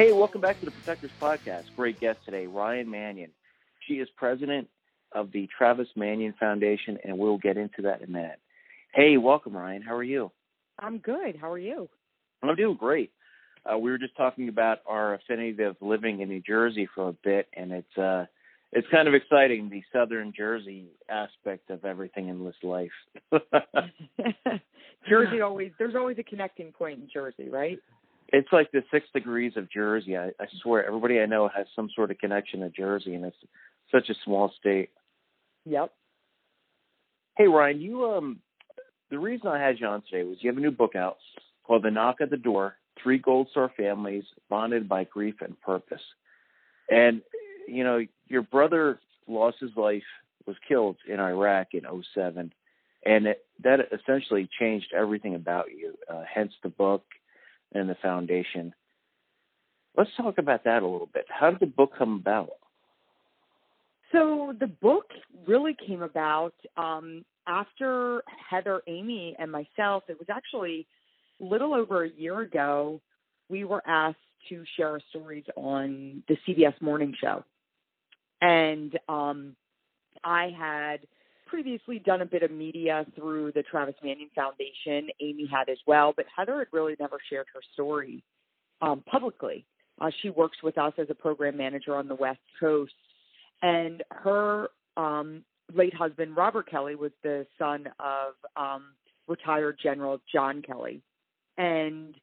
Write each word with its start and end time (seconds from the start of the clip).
Hey, 0.00 0.12
welcome 0.12 0.40
back 0.40 0.58
to 0.60 0.64
the 0.64 0.70
Protectors 0.70 1.10
Podcast. 1.20 1.64
Great 1.76 2.00
guest 2.00 2.20
today, 2.24 2.46
Ryan 2.46 2.88
Manion. 2.88 3.30
She 3.86 3.96
is 3.96 4.08
president 4.16 4.66
of 5.12 5.32
the 5.32 5.48
Travis 5.56 5.88
Manion 5.96 6.34
Foundation, 6.38 6.98
and 7.04 7.18
we'll 7.18 7.38
get 7.38 7.56
into 7.56 7.82
that 7.82 8.00
in 8.00 8.08
a 8.08 8.12
minute. 8.12 8.40
Hey, 8.94 9.16
welcome, 9.16 9.56
Ryan. 9.56 9.82
How 9.82 9.94
are 9.94 10.02
you? 10.02 10.30
I'm 10.78 10.98
good. 10.98 11.36
How 11.40 11.50
are 11.50 11.58
you? 11.58 11.88
I'm 12.42 12.54
doing 12.56 12.76
great. 12.76 13.12
Uh, 13.70 13.78
we 13.78 13.90
were 13.90 13.98
just 13.98 14.16
talking 14.16 14.48
about 14.48 14.78
our 14.86 15.14
affinity 15.14 15.62
of 15.62 15.76
living 15.80 16.20
in 16.20 16.28
New 16.28 16.40
Jersey 16.40 16.88
for 16.94 17.08
a 17.08 17.12
bit, 17.12 17.48
and 17.54 17.72
it's 17.72 17.98
uh, 17.98 18.24
it's 18.72 18.88
kind 18.90 19.06
of 19.06 19.14
exciting 19.14 19.68
the 19.68 19.82
Southern 19.92 20.32
Jersey 20.34 20.86
aspect 21.08 21.70
of 21.70 21.84
everything 21.84 22.28
in 22.28 22.44
this 22.44 22.54
life. 22.62 22.90
Jersey 25.08 25.40
always 25.42 25.72
there's 25.78 25.94
always 25.94 26.18
a 26.18 26.22
connecting 26.22 26.72
point 26.72 27.00
in 27.00 27.08
Jersey, 27.12 27.50
right? 27.50 27.78
it's 28.32 28.52
like 28.52 28.70
the 28.72 28.82
six 28.90 29.06
degrees 29.12 29.52
of 29.56 29.70
Jersey. 29.70 30.16
I, 30.16 30.28
I 30.40 30.46
swear, 30.62 30.86
everybody 30.86 31.20
I 31.20 31.26
know 31.26 31.48
has 31.54 31.66
some 31.74 31.88
sort 31.94 32.10
of 32.10 32.18
connection 32.18 32.60
to 32.60 32.70
Jersey, 32.70 33.14
and 33.14 33.24
it's 33.24 33.36
such 33.90 34.08
a 34.08 34.14
small 34.24 34.52
state. 34.58 34.90
Yep. 35.66 35.92
Hey 37.36 37.46
Ryan, 37.46 37.80
you 37.80 38.04
um, 38.10 38.40
the 39.10 39.18
reason 39.18 39.48
I 39.48 39.58
had 39.60 39.78
you 39.78 39.86
on 39.86 40.02
today 40.02 40.24
was 40.24 40.38
you 40.40 40.50
have 40.50 40.56
a 40.58 40.60
new 40.60 40.70
book 40.70 40.96
out 40.96 41.16
called 41.64 41.82
"The 41.84 41.90
Knock 41.90 42.16
at 42.20 42.30
the 42.30 42.36
Door: 42.36 42.76
Three 43.02 43.18
Gold 43.18 43.48
Star 43.50 43.70
Families 43.76 44.24
Bonded 44.48 44.88
by 44.88 45.04
Grief 45.04 45.36
and 45.40 45.60
Purpose," 45.60 46.02
and 46.90 47.22
you 47.68 47.84
know 47.84 48.04
your 48.28 48.42
brother 48.42 49.00
lost 49.26 49.58
his 49.60 49.70
life, 49.76 50.02
was 50.46 50.56
killed 50.66 50.96
in 51.08 51.20
Iraq 51.20 51.68
in 51.74 51.82
'07, 52.14 52.52
and 53.04 53.26
it, 53.26 53.44
that 53.62 53.80
essentially 53.92 54.48
changed 54.58 54.92
everything 54.94 55.34
about 55.34 55.66
you. 55.70 55.94
Uh, 56.12 56.24
hence 56.32 56.52
the 56.62 56.68
book 56.68 57.04
and 57.72 57.88
the 57.88 57.96
foundation. 58.02 58.74
Let's 59.96 60.10
talk 60.16 60.38
about 60.38 60.64
that 60.64 60.82
a 60.82 60.86
little 60.86 61.10
bit. 61.12 61.26
How 61.28 61.50
did 61.50 61.60
the 61.60 61.66
book 61.66 61.92
come 61.98 62.16
about? 62.16 62.50
So 64.12 64.54
the 64.58 64.66
book 64.66 65.06
really 65.46 65.76
came 65.86 66.02
about 66.02 66.54
um, 66.76 67.24
after 67.46 68.22
Heather, 68.50 68.82
Amy, 68.86 69.36
and 69.38 69.50
myself. 69.50 70.04
It 70.08 70.18
was 70.18 70.28
actually 70.30 70.86
a 71.40 71.44
little 71.44 71.74
over 71.74 72.04
a 72.04 72.10
year 72.10 72.40
ago. 72.40 73.00
We 73.48 73.64
were 73.64 73.82
asked 73.86 74.18
to 74.48 74.64
share 74.76 74.88
our 74.90 75.00
stories 75.10 75.44
on 75.56 76.22
the 76.28 76.36
CBS 76.46 76.80
Morning 76.80 77.14
Show, 77.20 77.44
and 78.40 78.98
um, 79.08 79.54
I 80.24 80.50
had 80.58 81.00
previously 81.46 81.98
done 81.98 82.22
a 82.22 82.26
bit 82.26 82.42
of 82.42 82.50
media 82.50 83.04
through 83.16 83.52
the 83.52 83.62
Travis 83.62 83.96
Manion 84.02 84.30
Foundation. 84.34 85.10
Amy 85.20 85.48
had 85.50 85.68
as 85.68 85.78
well, 85.86 86.12
but 86.16 86.26
Heather 86.34 86.58
had 86.58 86.68
really 86.72 86.94
never 86.98 87.18
shared 87.28 87.46
her 87.52 87.60
story 87.74 88.22
um, 88.80 89.02
publicly. 89.10 89.66
Uh, 90.00 90.10
she 90.22 90.30
works 90.30 90.58
with 90.62 90.78
us 90.78 90.92
as 90.96 91.08
a 91.10 91.14
program 91.14 91.56
manager 91.56 91.96
on 91.96 92.08
the 92.08 92.14
West 92.14 92.40
Coast, 92.58 92.92
and 93.62 94.02
her 94.10 94.68
um, 94.96 95.44
late 95.74 95.94
husband 95.94 96.36
Robert 96.36 96.70
Kelly 96.70 96.94
was 96.94 97.12
the 97.22 97.46
son 97.58 97.86
of 97.98 98.34
um, 98.56 98.92
retired 99.28 99.78
General 99.82 100.20
John 100.32 100.62
Kelly, 100.62 101.02
and 101.58 102.14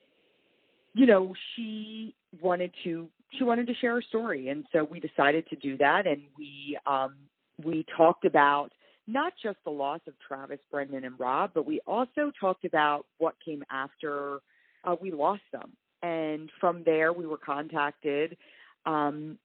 you 0.93 1.05
know 1.05 1.33
she 1.55 2.15
wanted 2.41 2.71
to 2.83 3.07
she 3.37 3.43
wanted 3.43 3.67
to 3.67 3.73
share 3.75 3.95
her 3.95 4.01
story, 4.01 4.49
and 4.49 4.65
so 4.71 4.83
we 4.83 4.99
decided 4.99 5.47
to 5.49 5.55
do 5.55 5.77
that, 5.77 6.07
and 6.07 6.21
we 6.37 6.77
um, 6.85 7.15
we 7.63 7.85
talked 7.95 8.25
about 8.25 8.71
not 9.07 9.33
just 9.41 9.57
the 9.63 9.71
loss 9.71 10.01
of 10.07 10.13
Travis, 10.27 10.59
Brendan, 10.69 11.05
and 11.05 11.17
Rob, 11.17 11.51
but 11.53 11.65
we 11.65 11.79
also 11.87 12.31
talked 12.39 12.65
about 12.65 13.05
what 13.17 13.35
came 13.43 13.63
after 13.71 14.39
uh, 14.83 14.95
we 14.99 15.11
lost 15.11 15.43
them. 15.51 15.71
And 16.03 16.49
from 16.59 16.83
there, 16.83 17.13
we 17.13 17.25
were 17.25 17.37
contacted 17.37 18.37
um, 18.85 19.37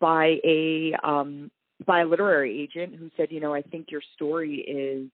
by 0.00 0.36
a 0.44 0.94
um, 1.02 1.50
by 1.86 2.00
a 2.00 2.06
literary 2.06 2.60
agent 2.62 2.94
who 2.96 3.10
said, 3.16 3.28
you 3.30 3.40
know, 3.40 3.54
I 3.54 3.62
think 3.62 3.90
your 3.90 4.02
story 4.14 4.56
is 4.56 5.10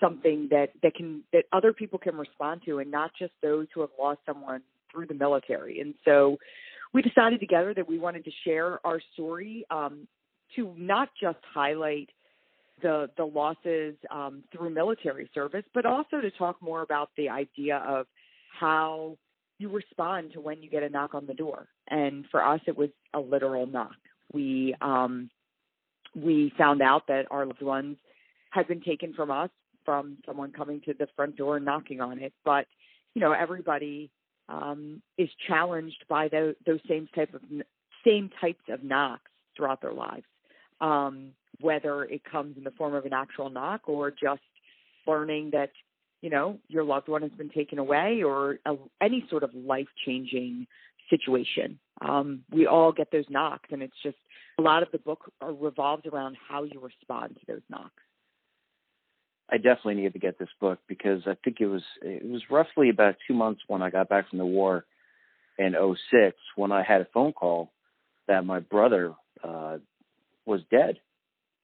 something 0.00 0.48
that 0.50 0.70
that 0.82 0.94
can 0.94 1.22
that 1.32 1.44
other 1.52 1.72
people 1.72 1.98
can 1.98 2.16
respond 2.16 2.62
to, 2.66 2.78
and 2.78 2.90
not 2.90 3.12
just 3.18 3.32
those 3.42 3.66
who 3.74 3.80
have 3.80 3.90
lost 3.98 4.20
someone 4.26 4.62
through 4.90 5.06
the 5.06 5.14
military. 5.14 5.80
And 5.80 5.94
so, 6.04 6.38
we 6.92 7.02
decided 7.02 7.40
together 7.40 7.72
that 7.74 7.88
we 7.88 7.98
wanted 7.98 8.24
to 8.24 8.30
share 8.44 8.84
our 8.86 9.00
story 9.14 9.64
um, 9.70 10.06
to 10.56 10.74
not 10.76 11.08
just 11.20 11.38
highlight 11.54 12.10
the 12.82 13.08
the 13.16 13.24
losses 13.24 13.94
um, 14.10 14.42
through 14.52 14.70
military 14.70 15.30
service, 15.34 15.64
but 15.72 15.86
also 15.86 16.20
to 16.20 16.30
talk 16.32 16.60
more 16.60 16.82
about 16.82 17.10
the 17.16 17.28
idea 17.28 17.76
of 17.86 18.06
how 18.58 19.16
you 19.58 19.68
respond 19.68 20.32
to 20.32 20.40
when 20.40 20.62
you 20.62 20.68
get 20.68 20.82
a 20.82 20.88
knock 20.88 21.14
on 21.14 21.26
the 21.26 21.34
door. 21.34 21.68
And 21.88 22.24
for 22.30 22.44
us, 22.44 22.60
it 22.66 22.76
was 22.76 22.90
a 23.12 23.20
literal 23.20 23.66
knock. 23.66 23.96
We 24.32 24.74
um, 24.80 25.30
we 26.14 26.52
found 26.56 26.82
out 26.82 27.06
that 27.08 27.26
our 27.30 27.46
loved 27.46 27.62
ones 27.62 27.96
had 28.50 28.68
been 28.68 28.82
taken 28.82 29.14
from 29.14 29.30
us 29.30 29.50
from 29.84 30.18
someone 30.26 30.52
coming 30.52 30.80
to 30.82 30.94
the 30.94 31.08
front 31.16 31.36
door 31.36 31.56
and 31.56 31.64
knocking 31.64 32.00
on 32.00 32.18
it. 32.18 32.32
But 32.44 32.66
you 33.14 33.20
know, 33.20 33.32
everybody 33.32 34.10
um, 34.48 35.02
is 35.18 35.28
challenged 35.48 36.04
by 36.08 36.28
those, 36.28 36.54
those 36.66 36.80
same 36.88 37.08
type 37.14 37.34
of 37.34 37.42
same 38.06 38.30
types 38.40 38.64
of 38.68 38.82
knocks 38.82 39.30
throughout 39.56 39.80
their 39.80 39.92
lives. 39.92 40.24
Um, 40.80 41.32
whether 41.60 42.04
it 42.04 42.22
comes 42.24 42.56
in 42.56 42.64
the 42.64 42.72
form 42.72 42.94
of 42.94 43.04
an 43.04 43.12
actual 43.12 43.50
knock 43.50 43.82
or 43.88 44.10
just 44.10 44.40
learning 45.06 45.50
that 45.52 45.70
you 46.20 46.30
know 46.30 46.58
your 46.68 46.84
loved 46.84 47.08
one 47.08 47.22
has 47.22 47.30
been 47.32 47.50
taken 47.50 47.78
away 47.78 48.22
or 48.22 48.58
a, 48.66 48.74
any 49.00 49.24
sort 49.30 49.42
of 49.42 49.54
life 49.54 49.86
changing 50.04 50.66
situation 51.12 51.78
um, 52.00 52.42
we 52.50 52.66
all 52.66 52.92
get 52.92 53.10
those 53.12 53.24
knocks 53.28 53.68
and 53.70 53.82
it's 53.82 53.96
just 54.02 54.16
a 54.58 54.62
lot 54.62 54.82
of 54.82 54.88
the 54.92 54.98
book 54.98 55.30
revolves 55.42 56.04
around 56.06 56.36
how 56.48 56.62
you 56.64 56.80
respond 56.80 57.36
to 57.40 57.52
those 57.52 57.62
knocks 57.68 58.02
I 59.50 59.56
definitely 59.56 59.96
needed 59.96 60.14
to 60.14 60.18
get 60.18 60.38
this 60.38 60.48
book 60.60 60.78
because 60.88 61.22
I 61.26 61.36
think 61.44 61.58
it 61.60 61.66
was 61.66 61.82
it 62.00 62.24
was 62.24 62.42
roughly 62.50 62.88
about 62.88 63.16
two 63.26 63.34
months 63.34 63.60
when 63.66 63.82
I 63.82 63.90
got 63.90 64.08
back 64.08 64.30
from 64.30 64.38
the 64.38 64.46
war 64.46 64.86
in 65.58 65.74
'06 65.74 66.36
when 66.56 66.72
I 66.72 66.82
had 66.82 67.02
a 67.02 67.06
phone 67.12 67.32
call 67.32 67.70
that 68.28 68.46
my 68.46 68.60
brother 68.60 69.12
uh, 69.44 69.76
was 70.46 70.62
dead 70.70 71.00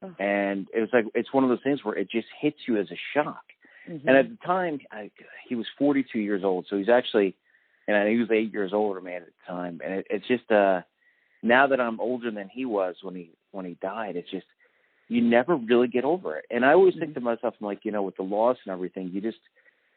Oh. 0.03 0.15
And 0.19 0.69
it 0.75 0.81
was 0.81 0.91
like 0.93 1.07
it's 1.15 1.33
one 1.33 1.45
of 1.45 1.51
those 1.51 1.63
things 1.65 1.85
where 1.85 1.97
it 1.97 2.11
just 2.11 2.29
hits 2.41 2.59
you 2.67 2.79
as 2.79 2.87
a 2.91 2.99
shock. 3.15 3.43
Mm-hmm. 3.89 4.09
And 4.09 4.17
at 4.17 4.29
the 4.29 4.37
time, 4.47 4.81
I, 4.93 5.11
he 5.49 5.55
was 5.55 5.67
42 5.79 6.19
years 6.19 6.45
old, 6.45 6.67
so 6.69 6.77
he's 6.77 6.91
actually, 6.91 7.35
and 7.89 8.09
he 8.09 8.19
was 8.19 8.31
eight 8.31 8.53
years 8.53 8.73
older 8.73 9.01
man 9.01 9.23
at 9.23 9.29
the 9.29 9.53
time. 9.53 9.81
And 9.83 9.95
it, 9.95 10.07
it's 10.11 10.29
just 10.29 10.51
uh, 10.53 10.83
now 11.43 11.67
that 11.69 11.81
I'm 11.81 12.01
older 12.01 12.31
than 12.31 12.49
he 12.49 12.65
was 12.65 12.97
when 13.03 13.15
he 13.15 13.31
when 13.51 13.65
he 13.65 13.79
died, 13.81 14.17
it's 14.17 14.31
just 14.31 14.47
you 15.09 15.23
never 15.23 15.57
really 15.57 15.89
get 15.89 16.05
over 16.05 16.37
it. 16.37 16.45
And 16.51 16.65
I 16.65 16.75
always 16.75 16.93
mm-hmm. 16.93 17.01
think 17.01 17.15
to 17.15 17.21
myself, 17.21 17.55
I'm 17.61 17.67
like, 17.67 17.85
you 17.85 17.93
know, 17.93 18.03
with 18.03 18.17
the 18.17 18.23
loss 18.23 18.59
and 18.65 18.73
everything, 18.73 19.11
you 19.13 19.23
just 19.23 19.39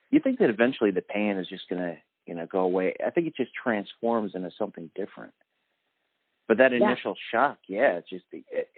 you 0.10 0.22
think 0.22 0.40
that 0.40 0.50
eventually 0.50 0.92
the 0.92 1.02
pain 1.02 1.38
is 1.38 1.48
just 1.48 1.70
gonna 1.70 1.98
you 2.26 2.34
know 2.34 2.46
go 2.46 2.62
away. 2.62 2.96
I 3.06 3.10
think 3.10 3.28
it 3.28 3.36
just 3.36 3.52
transforms 3.54 4.32
into 4.36 4.52
something 4.58 4.90
different. 4.96 5.34
But 6.48 6.58
that 6.58 6.74
initial 6.74 7.16
yeah. 7.16 7.40
shock, 7.40 7.58
yeah, 7.68 7.98
it's 7.98 8.10
just 8.10 8.26
it, 8.32 8.70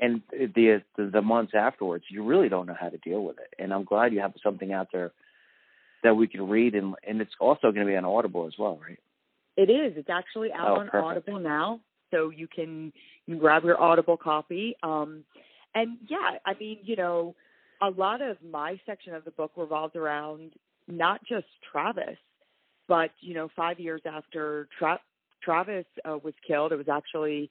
and 0.00 0.22
the, 0.30 0.82
the 0.96 1.10
the 1.10 1.22
months 1.22 1.52
afterwards, 1.54 2.04
you 2.08 2.24
really 2.24 2.48
don't 2.48 2.66
know 2.66 2.76
how 2.78 2.88
to 2.88 2.98
deal 2.98 3.22
with 3.22 3.36
it. 3.38 3.54
And 3.58 3.72
I'm 3.72 3.84
glad 3.84 4.12
you 4.12 4.20
have 4.20 4.32
something 4.42 4.72
out 4.72 4.88
there 4.92 5.12
that 6.02 6.16
we 6.16 6.28
can 6.28 6.48
read, 6.48 6.74
and 6.74 6.94
and 7.06 7.20
it's 7.20 7.32
also 7.40 7.72
going 7.72 7.86
to 7.86 7.86
be 7.86 7.96
on 7.96 8.04
Audible 8.04 8.46
as 8.46 8.54
well, 8.58 8.78
right? 8.82 8.98
It 9.56 9.70
is. 9.70 9.94
It's 9.96 10.10
actually 10.10 10.52
out 10.52 10.70
oh, 10.70 10.80
on 10.80 10.88
perfect. 10.88 11.28
Audible 11.28 11.40
now, 11.40 11.80
so 12.10 12.30
you 12.30 12.46
can 12.46 12.92
you 13.26 13.34
can 13.34 13.38
grab 13.38 13.64
your 13.64 13.80
Audible 13.80 14.16
copy. 14.16 14.76
Um, 14.82 15.24
and 15.74 15.98
yeah, 16.08 16.38
I 16.46 16.54
mean, 16.58 16.78
you 16.82 16.96
know, 16.96 17.34
a 17.82 17.90
lot 17.90 18.22
of 18.22 18.36
my 18.42 18.80
section 18.86 19.14
of 19.14 19.24
the 19.24 19.30
book 19.30 19.52
revolves 19.56 19.96
around 19.96 20.52
not 20.86 21.20
just 21.24 21.46
Travis, 21.70 22.18
but 22.86 23.10
you 23.20 23.34
know, 23.34 23.48
five 23.54 23.78
years 23.78 24.00
after 24.06 24.68
Tra- 24.78 25.00
Travis 25.42 25.86
uh, 26.04 26.18
was 26.22 26.34
killed, 26.46 26.72
it 26.72 26.76
was 26.76 26.88
actually 26.88 27.50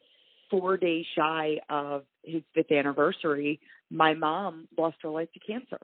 four 0.49 0.77
days 0.77 1.05
shy 1.15 1.59
of 1.69 2.03
his 2.23 2.41
fifth 2.53 2.71
anniversary, 2.71 3.59
my 3.89 4.13
mom 4.13 4.67
lost 4.77 4.97
her 5.01 5.09
life 5.09 5.29
to 5.33 5.39
cancer. 5.39 5.79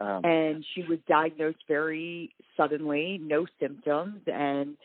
Um, 0.00 0.24
and 0.24 0.64
she 0.74 0.82
was 0.82 0.98
diagnosed 1.08 1.58
very 1.66 2.30
suddenly, 2.56 3.18
no 3.20 3.46
symptoms. 3.60 4.20
And 4.26 4.76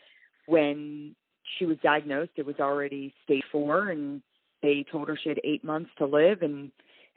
when 0.46 1.14
she 1.58 1.66
was 1.66 1.76
diagnosed, 1.82 2.32
it 2.36 2.46
was 2.46 2.56
already 2.58 3.14
stage 3.24 3.44
four, 3.52 3.88
and 3.88 4.22
they 4.62 4.84
told 4.90 5.08
her 5.08 5.18
she 5.22 5.28
had 5.28 5.40
eight 5.44 5.64
months 5.64 5.90
to 5.98 6.06
live. 6.06 6.42
And 6.42 6.70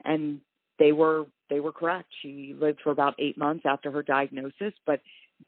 and 0.04 0.40
they 0.78 0.92
were 0.92 1.26
they 1.50 1.60
were 1.60 1.72
correct. 1.72 2.08
She 2.22 2.54
lived 2.58 2.80
for 2.82 2.90
about 2.90 3.14
eight 3.18 3.36
months 3.36 3.64
after 3.66 3.90
her 3.90 4.02
diagnosis, 4.02 4.74
but 4.86 5.00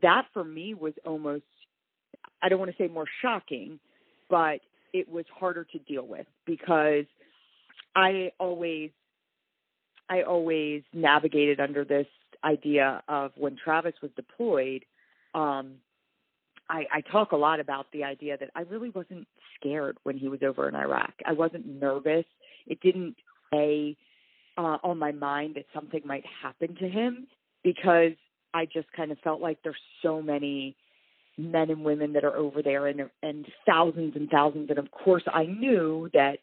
that 0.03 0.27
for 0.33 0.45
me 0.45 0.75
was 0.75 0.95
almost 1.07 1.45
I 2.43 2.49
don't 2.49 2.59
want 2.59 2.71
to 2.71 2.83
say 2.83 2.89
more 2.89 3.07
shocking, 3.23 3.79
but 4.29 4.61
it 4.93 5.09
was 5.09 5.25
harder 5.33 5.65
to 5.65 5.79
deal 5.81 6.07
with 6.07 6.27
because 6.47 7.05
I 7.95 8.33
always 8.39 8.91
I 10.09 10.23
always 10.23 10.83
navigated 10.93 11.61
under 11.61 11.85
this 11.85 12.07
idea 12.45 13.03
of 13.09 13.33
when 13.37 13.57
Travis 13.57 13.95
was 14.03 14.11
deployed, 14.17 14.85
um, 15.35 15.75
I, 16.69 16.87
I 16.93 17.01
talk 17.11 17.33
a 17.33 17.37
lot 17.37 17.61
about 17.61 17.87
the 17.93 18.05
idea 18.05 18.37
that 18.39 18.51
I 18.55 18.61
really 18.63 18.91
wasn't 18.91 19.27
scared 19.59 19.99
when 20.05 20.17
he 20.17 20.29
was 20.29 20.41
over 20.43 20.69
in 20.69 20.75
Iraq. 20.75 21.13
I 21.27 21.33
wasn't 21.33 21.67
nervous. 21.67 22.25
It 22.67 22.81
didn't 22.81 23.17
a 23.53 23.97
uh, 24.57 24.79
on 24.83 24.99
my 24.99 25.13
mind 25.13 25.55
that 25.57 25.65
something 25.75 26.03
might 26.05 26.25
happen 26.43 26.75
to 26.77 26.89
him 26.89 27.27
because 27.65 28.13
I 28.53 28.67
just 28.67 28.91
kind 28.93 29.11
of 29.11 29.19
felt 29.19 29.41
like 29.41 29.59
there's 29.63 29.77
so 30.03 30.21
many 30.21 30.77
men 31.39 31.71
and 31.71 31.85
women 31.85 32.13
that 32.13 32.25
are 32.25 32.37
over 32.37 32.63
there 32.63 32.87
and 32.87 33.09
and 33.23 33.47
thousands 33.67 34.15
and 34.17 34.29
thousands 34.29 34.69
and 34.69 34.79
of 34.79 34.91
course 34.91 35.23
I 35.33 35.45
knew 35.45 36.11
that 36.13 36.39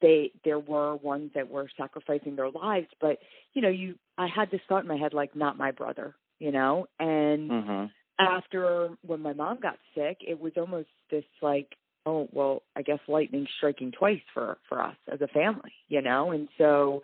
they 0.00 0.30
there 0.44 0.58
were 0.58 0.96
ones 0.96 1.30
that 1.34 1.50
were 1.50 1.68
sacrificing 1.76 2.36
their 2.36 2.50
lives 2.50 2.88
but 3.00 3.18
you 3.54 3.62
know 3.62 3.68
you 3.68 3.96
I 4.18 4.26
had 4.26 4.50
this 4.50 4.60
thought 4.68 4.82
in 4.82 4.88
my 4.88 4.96
head 4.96 5.14
like 5.14 5.34
not 5.34 5.58
my 5.58 5.70
brother 5.70 6.14
you 6.38 6.52
know 6.52 6.86
and 6.98 7.50
mm-hmm. 7.50 7.84
after 8.18 8.90
when 9.02 9.20
my 9.20 9.32
mom 9.32 9.58
got 9.60 9.78
sick 9.94 10.18
it 10.26 10.40
was 10.40 10.52
almost 10.56 10.88
this 11.10 11.24
like 11.42 11.76
oh 12.04 12.28
well 12.32 12.62
i 12.76 12.82
guess 12.82 13.00
lightning 13.08 13.46
striking 13.56 13.92
twice 13.92 14.20
for 14.32 14.58
for 14.68 14.82
us 14.82 14.96
as 15.12 15.20
a 15.20 15.28
family 15.28 15.72
you 15.88 16.02
know 16.02 16.30
and 16.30 16.48
so 16.58 17.02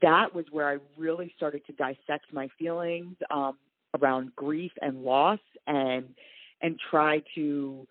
that 0.00 0.34
was 0.34 0.44
where 0.50 0.68
i 0.68 0.76
really 0.96 1.32
started 1.36 1.64
to 1.66 1.72
dissect 1.72 2.26
my 2.32 2.48
feelings 2.58 3.16
um 3.30 3.56
around 4.00 4.34
grief 4.34 4.72
and 4.80 5.02
loss 5.02 5.40
and 5.66 6.14
and 6.60 6.78
try 6.90 7.22
to 7.34 7.86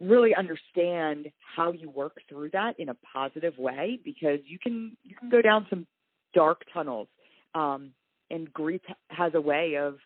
really 0.00 0.34
understand 0.34 1.30
how 1.56 1.72
you 1.72 1.90
work 1.90 2.16
through 2.28 2.50
that 2.50 2.78
in 2.78 2.88
a 2.88 2.96
positive 3.12 3.56
way 3.58 3.98
because 4.04 4.40
you 4.46 4.58
can 4.58 4.96
you 5.04 5.14
can 5.14 5.28
go 5.28 5.42
down 5.42 5.66
some 5.68 5.86
dark 6.32 6.62
tunnels 6.72 7.08
um 7.54 7.90
and 8.30 8.52
grief 8.52 8.80
has 9.10 9.32
a 9.34 9.40
way 9.40 9.76
of 9.76 9.96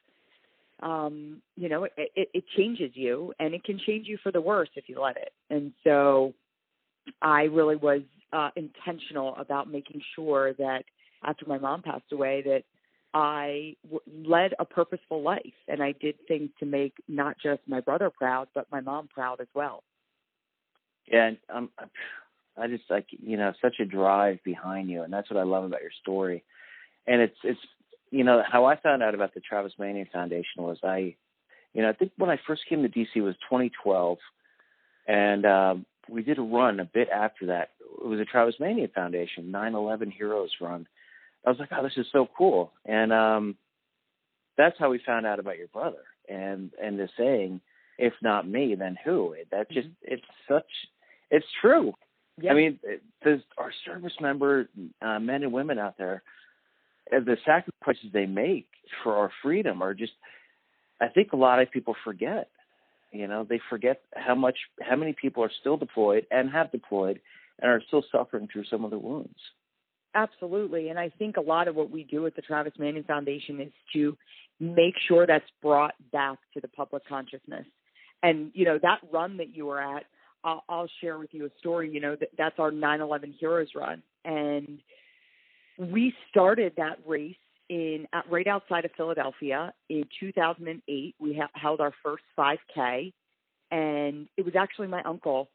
um, 0.82 1.41
you 1.56 1.69
know, 1.69 1.85
it, 1.85 1.93
it, 1.96 2.29
it 2.35 2.44
changes 2.56 2.91
you 2.94 3.32
and 3.38 3.55
it 3.55 3.64
can 3.64 3.79
change 3.87 4.06
you 4.06 4.19
for 4.23 4.32
the 4.32 4.41
worse 4.41 4.69
if 4.75 4.88
you 4.88 5.00
let 5.00 5.17
it. 5.17 5.32
And 5.49 5.73
so 5.85 6.35
I 7.23 7.44
really 7.44 7.76
was 7.76 8.02
uh, 8.32 8.50
intentional 8.56 9.37
about 9.37 9.70
making 9.70 10.02
sure 10.14 10.52
that 10.55 10.85
after 11.23 11.47
my 11.47 11.58
mom 11.58 11.82
passed 11.82 12.12
away 12.12 12.43
that 12.44 12.64
I 13.14 13.76
w- 13.84 14.00
led 14.28 14.55
a 14.58 14.64
purposeful 14.64 15.22
life 15.22 15.55
and 15.69 15.82
I 15.82 15.93
did 15.93 16.16
things 16.26 16.50
to 16.58 16.66
make 16.66 16.94
not 17.08 17.37
just 17.40 17.61
my 17.66 17.81
brother 17.81 18.11
proud, 18.11 18.49
but 18.55 18.66
my 18.72 18.81
mom 18.81 19.08
proud 19.08 19.40
as 19.40 19.46
well. 19.55 19.84
Yeah, 21.06 21.31
um, 21.49 21.70
I 22.56 22.66
just 22.66 22.84
like 22.90 23.06
you 23.11 23.37
know 23.37 23.52
such 23.62 23.76
a 23.81 23.84
drive 23.84 24.43
behind 24.43 24.88
you, 24.88 25.02
and 25.02 25.12
that's 25.12 25.31
what 25.31 25.38
I 25.38 25.44
love 25.44 25.64
about 25.64 25.82
your 25.82 25.90
story. 26.02 26.43
And 27.06 27.20
it's 27.20 27.37
it's 27.44 27.61
you 28.14 28.22
know, 28.22 28.44
how 28.49 28.64
I 28.66 28.76
found 28.76 29.02
out 29.02 29.16
about 29.16 29.34
the 29.34 29.40
Travis 29.40 29.72
Manion 29.76 30.06
Foundation 30.12 30.62
was 30.62 30.78
I, 30.84 31.16
you 31.72 31.82
know, 31.82 31.88
I 31.88 31.94
think 31.94 32.12
when 32.16 32.31
I 32.31 32.38
first 32.46 32.62
came 32.69 32.82
to 32.82 32.88
DC 32.88 33.16
was 33.16 33.34
2012, 33.50 34.19
and 35.08 35.44
um, 35.44 35.87
we 36.08 36.22
did 36.22 36.38
a 36.38 36.43
run 36.43 36.78
a 36.78 36.84
bit 36.84 37.08
after 37.08 37.46
that. 37.46 37.70
It 37.81 38.06
was 38.06 38.20
a 38.20 38.25
Travis 38.25 38.55
Manion 38.61 38.88
Foundation 38.94 39.50
9/11 39.50 40.12
Heroes 40.12 40.52
run. 40.61 40.87
I 41.46 41.50
was 41.50 41.58
like, 41.58 41.70
oh, 41.73 41.82
this 41.82 41.96
is 41.96 42.06
so 42.12 42.29
cool, 42.37 42.73
and 42.85 43.12
um, 43.12 43.56
that's 44.56 44.79
how 44.79 44.91
we 44.91 45.00
found 45.05 45.26
out 45.26 45.38
about 45.38 45.58
your 45.58 45.69
brother 45.69 46.05
and 46.29 46.70
and 46.82 46.99
the 46.99 47.08
saying, 47.19 47.61
if 47.99 48.14
not 48.23 48.49
me, 48.49 48.75
then 48.75 48.96
who? 49.05 49.35
That 49.50 49.70
just 49.70 49.88
mm-hmm. 49.88 50.14
it's 50.14 50.23
such 50.49 50.67
it's 51.31 51.46
true. 51.61 51.93
Yep. 52.41 52.50
I 52.50 52.55
mean, 52.55 52.79
there's 53.23 53.43
our 53.56 53.70
service 53.85 54.14
member 54.20 54.69
uh, 55.00 55.20
men 55.20 55.44
and 55.44 55.52
women 55.52 55.79
out 55.79 55.96
there 55.99 56.23
the 57.11 57.37
sacrifices 57.44 58.11
they 58.12 58.26
make 58.26 58.67
for 59.02 59.17
our 59.17 59.31
freedom 59.43 59.82
are 59.82 59.94
just 59.94 60.12
I 61.00 61.08
think 61.08 61.32
a 61.32 61.37
lot 61.37 61.61
of 61.61 61.70
people 61.70 61.97
forget. 62.05 62.49
You 63.12 63.29
know, 63.29 63.47
they 63.49 63.61
forget 63.70 64.00
how 64.14 64.35
much 64.35 64.56
how 64.81 64.97
many 64.97 65.12
people 65.12 65.44
are 65.44 65.50
still 65.61 65.76
deployed 65.76 66.26
and 66.31 66.50
have 66.50 66.73
deployed 66.73 67.20
and 67.61 67.70
are 67.70 67.82
still 67.87 68.05
suffering 68.11 68.49
through 68.52 68.64
some 68.64 68.85
of 68.85 68.90
the 68.90 68.99
wounds. 68.99 69.38
Absolutely. 70.14 70.90
And 70.90 70.99
I 70.99 71.11
think 71.19 71.37
a 71.37 71.40
lot 71.40 71.69
of 71.69 71.75
what 71.75 71.90
we 71.90 72.05
do 72.05 72.26
at 72.26 72.37
the 72.37 72.43
Travis 72.43 72.72
Manion 72.78 73.05
Foundation 73.05 73.61
is 73.61 73.72
to 73.94 74.16
make 74.61 74.94
sure 75.08 75.26
that's 75.26 75.44
brought 75.61 75.94
back 76.12 76.38
to 76.55 76.61
the 76.61 76.69
public 76.69 77.06
consciousness. 77.08 77.66
And, 78.22 78.52
you 78.55 78.64
know, 78.64 78.78
that 78.82 79.00
run 79.12 79.37
that 79.38 79.55
you 79.55 79.66
were 79.66 79.81
at, 79.81 80.05
I'll, 80.44 80.62
I'll 80.69 80.88
share 81.00 81.19
with 81.19 81.31
you 81.32 81.46
a 81.46 81.50
story. 81.58 81.90
You 81.90 82.00
know, 82.00 82.16
that, 82.16 82.31
that's 82.38 82.58
our 82.58 82.70
9 82.70 83.00
11 83.00 83.34
Heroes 83.38 83.69
run. 83.75 84.02
And 84.25 84.78
we 85.78 86.14
started 86.31 86.75
that 86.76 86.99
race 87.06 87.37
in 87.69 88.06
right 88.31 88.46
outside 88.46 88.84
of 88.84 88.93
Philadelphia 88.96 89.72
in 89.88 90.05
2008. 90.20 91.14
We 91.19 91.34
ha- 91.34 91.49
held 91.55 91.81
our 91.81 91.93
first 92.02 92.22
5K, 92.38 93.12
and 93.70 94.28
it 94.37 94.44
was 94.44 94.55
actually 94.56 94.87
my 94.87 95.02
uncle 95.02 95.50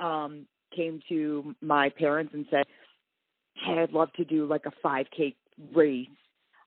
um, 0.00 0.46
came 0.74 1.00
to 1.08 1.54
my 1.60 1.90
parents 1.90 2.32
and 2.34 2.46
said, 2.50 2.64
"Hey, 3.64 3.80
I'd 3.80 3.92
love 3.92 4.12
to 4.14 4.24
do 4.24 4.46
like 4.46 4.66
a 4.66 4.72
5K 4.86 5.34
race. 5.74 6.08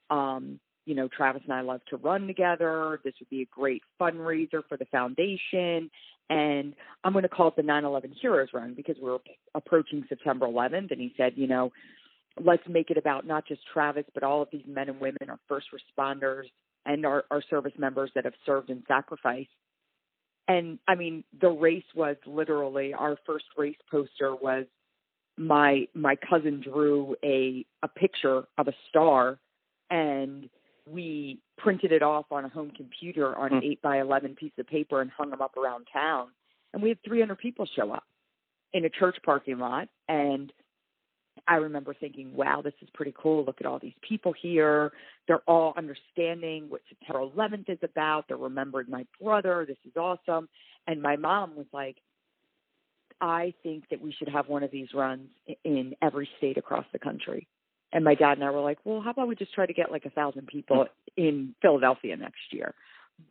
Um, 0.10 0.60
you 0.86 0.96
know, 0.96 1.08
Travis 1.08 1.44
and 1.46 1.54
I 1.54 1.62
love 1.62 1.82
to 1.90 1.98
run 1.98 2.28
together. 2.28 3.00
This 3.04 3.14
would 3.20 3.30
be 3.30 3.42
a 3.42 3.48
great 3.52 3.84
fundraiser 4.00 4.64
for 4.68 4.78
the 4.78 4.86
foundation." 4.86 5.90
And 6.30 6.74
I'm 7.04 7.12
going 7.12 7.24
to 7.24 7.30
call 7.30 7.50
it 7.50 7.56
the 7.56 7.64
9/11 7.64 8.14
Heroes 8.14 8.50
Run 8.54 8.74
because 8.74 8.96
we're 9.02 9.20
approaching 9.56 10.06
September 10.08 10.48
11th. 10.48 10.92
And 10.92 11.02
he 11.02 11.14
said, 11.18 11.34
you 11.36 11.48
know, 11.48 11.72
let's 12.42 12.64
make 12.68 12.90
it 12.90 12.98
about 12.98 13.26
not 13.28 13.46
just 13.48 13.62
Travis, 13.72 14.06
but 14.14 14.24
all 14.24 14.42
of 14.42 14.50
these 14.52 14.66
men 14.66 14.90
and 14.90 15.00
women, 15.00 15.30
our 15.30 15.40
first 15.48 15.68
responders, 15.74 16.46
and 16.86 17.06
our, 17.06 17.26
our 17.30 17.42
service 17.50 17.74
members 17.78 18.12
that 18.16 18.26
have 18.26 18.34
served 18.46 18.70
and 18.70 18.84
sacrificed. 18.88 19.50
And 20.48 20.80
I 20.88 20.96
mean, 20.96 21.24
the 21.40 21.50
race 21.50 21.86
was 21.96 22.18
literally 22.26 22.94
our 22.94 23.18
first 23.26 23.46
race 23.58 23.78
poster 23.90 24.36
was 24.36 24.66
my 25.38 25.88
my 25.94 26.16
cousin 26.16 26.62
drew 26.62 27.16
a 27.24 27.66
a 27.82 27.88
picture 27.88 28.44
of 28.58 28.68
a 28.68 28.74
star, 28.90 29.40
and 29.90 30.50
we 30.88 31.40
printed 31.58 31.92
it 31.92 32.04
off 32.04 32.26
on 32.32 32.46
a 32.46 32.50
home 32.50 32.72
computer 32.76 33.36
on 33.36 33.54
an 33.54 33.62
mm. 33.62 33.72
eight 33.72 33.82
by 33.82 34.00
eleven 34.00 34.36
piece 34.36 34.52
of 34.58 34.68
paper 34.68 35.02
and 35.02 35.12
hung 35.12 35.30
them 35.30 35.42
up 35.42 35.58
around 35.58 35.88
town. 35.92 36.28
And 36.74 36.82
we 36.82 36.90
had 36.90 36.98
300 37.06 37.38
people 37.38 37.68
show 37.76 37.92
up 37.92 38.04
in 38.74 38.84
a 38.84 38.90
church 38.90 39.18
parking 39.24 39.60
lot, 39.60 39.90
and 40.08 40.52
I 41.48 41.56
remember 41.56 41.94
thinking, 41.94 42.36
wow, 42.36 42.62
this 42.64 42.74
is 42.82 42.90
pretty 42.94 43.14
cool. 43.18 43.44
Look 43.44 43.58
at 43.60 43.66
all 43.66 43.80
these 43.80 43.94
people 44.08 44.34
here. 44.40 44.92
They're 45.28 45.44
all 45.48 45.74
understanding 45.78 46.66
what 46.70 46.82
September 46.90 47.28
11th 47.36 47.70
is 47.70 47.80
about. 47.84 48.26
They're 48.28 48.38
remembering 48.38 48.90
my 48.90 49.06
brother. 49.22 49.66
This 49.68 49.78
is 49.86 49.96
awesome. 49.98 50.48
And 50.88 51.02
my 51.02 51.16
mom 51.16 51.56
was 51.56 51.66
like, 51.74 51.98
I 53.24 53.54
think 53.64 53.86
that 53.90 54.02
we 54.02 54.12
should 54.12 54.28
have 54.28 54.50
one 54.50 54.64
of 54.64 54.72
these 54.72 54.90
runs 54.94 55.30
in 55.64 55.96
every 56.02 56.28
state 56.38 56.58
across 56.58 56.86
the 56.92 57.00
country. 57.00 57.48
And 57.94 58.04
my 58.04 58.16
dad 58.16 58.34
and 58.34 58.44
I 58.44 58.50
were 58.50 58.60
like, 58.60 58.80
well, 58.84 59.00
how 59.00 59.12
about 59.12 59.30
we 59.30 59.36
just 59.36 59.54
try 59.54 59.66
to 59.66 59.74
get 59.74 59.90
like 59.90 60.04
a 60.04 60.10
thousand 60.10 60.48
people 60.48 60.88
in 61.16 61.56
Philadelphia 61.62 62.18
next 62.18 62.42
year? 62.52 62.74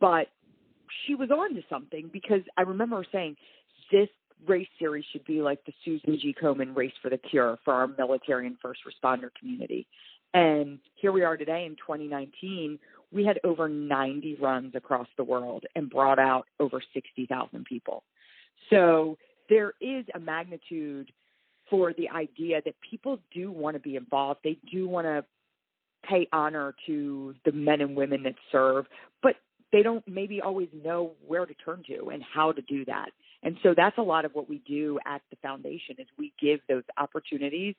But 0.01 0.29
she 1.05 1.13
was 1.13 1.29
on 1.29 1.53
to 1.53 1.61
something 1.69 2.09
because 2.11 2.41
I 2.57 2.63
remember 2.63 2.95
her 2.97 3.05
saying, 3.11 3.35
this 3.91 4.09
race 4.47 4.67
series 4.79 5.05
should 5.11 5.25
be 5.25 5.43
like 5.43 5.63
the 5.65 5.73
Susan 5.85 6.17
G. 6.19 6.33
Komen 6.41 6.75
Race 6.75 6.93
for 6.99 7.11
the 7.11 7.19
Cure 7.19 7.59
for 7.63 7.75
our 7.75 7.87
military 7.87 8.47
and 8.47 8.57
first 8.59 8.79
responder 8.87 9.29
community. 9.39 9.85
And 10.33 10.79
here 10.95 11.11
we 11.11 11.23
are 11.23 11.37
today 11.37 11.65
in 11.65 11.75
2019. 11.75 12.79
We 13.11 13.25
had 13.25 13.39
over 13.43 13.69
90 13.69 14.37
runs 14.41 14.73
across 14.73 15.07
the 15.17 15.23
world 15.23 15.65
and 15.75 15.87
brought 15.87 16.17
out 16.17 16.47
over 16.59 16.81
60,000 16.95 17.65
people. 17.65 18.03
So 18.71 19.17
there 19.53 19.73
is 19.79 20.03
a 20.15 20.19
magnitude 20.19 21.11
for 21.69 21.93
the 21.93 22.09
idea 22.09 22.59
that 22.65 22.73
people 22.89 23.19
do 23.31 23.51
want 23.51 23.75
to 23.75 23.79
be 23.79 23.95
involved. 23.95 24.39
They 24.43 24.57
do 24.71 24.87
want 24.87 25.05
to 25.05 25.23
pay 26.09 26.27
honor 26.33 26.73
to 26.87 27.35
the 27.45 27.51
men 27.51 27.79
and 27.79 27.95
women 27.95 28.23
that 28.23 28.33
serve, 28.51 28.85
but 29.21 29.35
they 29.71 29.83
don't 29.83 30.05
maybe 30.07 30.41
always 30.41 30.69
know 30.83 31.11
where 31.25 31.45
to 31.45 31.53
turn 31.53 31.83
to 31.87 32.09
and 32.09 32.23
how 32.23 32.51
to 32.51 32.61
do 32.63 32.83
that. 32.85 33.09
And 33.43 33.57
so 33.61 33.75
that's 33.77 33.97
a 33.99 34.01
lot 34.01 34.25
of 34.25 34.33
what 34.33 34.49
we 34.49 34.57
do 34.67 34.99
at 35.05 35.21
the 35.29 35.37
foundation 35.41 35.97
is 35.99 36.07
we 36.17 36.33
give 36.41 36.59
those 36.67 36.83
opportunities 36.97 37.75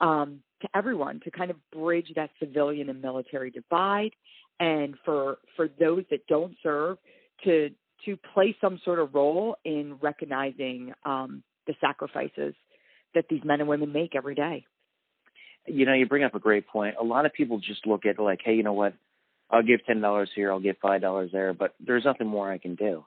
um, 0.00 0.40
to 0.62 0.68
everyone 0.76 1.20
to 1.24 1.30
kind 1.32 1.50
of 1.50 1.56
bridge 1.72 2.12
that 2.14 2.30
civilian 2.38 2.88
and 2.88 3.02
military 3.02 3.50
divide, 3.50 4.12
and 4.60 4.94
for 5.04 5.38
for 5.56 5.68
those 5.80 6.04
that 6.10 6.26
don't 6.28 6.54
serve 6.62 6.98
to 7.44 7.70
to 8.04 8.16
play 8.34 8.56
some 8.60 8.80
sort 8.84 8.98
of 8.98 9.14
role 9.14 9.56
in 9.64 9.96
recognizing 10.00 10.92
um, 11.04 11.42
the 11.66 11.74
sacrifices 11.80 12.54
that 13.14 13.24
these 13.28 13.42
men 13.44 13.60
and 13.60 13.68
women 13.68 13.92
make 13.92 14.14
every 14.14 14.34
day. 14.34 14.66
you 15.66 15.86
know, 15.86 15.94
you 15.94 16.06
bring 16.06 16.24
up 16.24 16.34
a 16.34 16.38
great 16.38 16.66
point. 16.68 16.94
A 17.00 17.04
lot 17.04 17.26
of 17.26 17.32
people 17.32 17.58
just 17.58 17.86
look 17.86 18.06
at 18.06 18.18
like, 18.18 18.40
hey, 18.44 18.54
you 18.54 18.62
know 18.62 18.72
what? 18.72 18.94
I'll 19.50 19.62
give 19.62 19.84
ten 19.86 20.00
dollars 20.00 20.30
here, 20.34 20.50
I'll 20.50 20.60
give 20.60 20.76
five 20.82 21.00
dollars 21.00 21.30
there, 21.32 21.52
but 21.54 21.74
there's 21.84 22.04
nothing 22.04 22.26
more 22.26 22.50
I 22.50 22.58
can 22.58 22.74
do. 22.74 23.04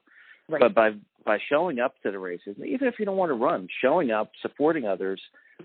Right. 0.48 0.62
But 0.62 0.74
by 0.74 0.92
by 1.26 1.38
showing 1.50 1.80
up 1.80 1.96
to 2.04 2.12
the 2.12 2.20
races, 2.20 2.56
even 2.66 2.88
if 2.88 2.96
you 2.98 3.06
don't 3.06 3.18
want 3.18 3.30
to 3.30 3.36
run, 3.36 3.68
showing 3.82 4.10
up, 4.12 4.32
supporting 4.42 4.86
others, 4.86 5.22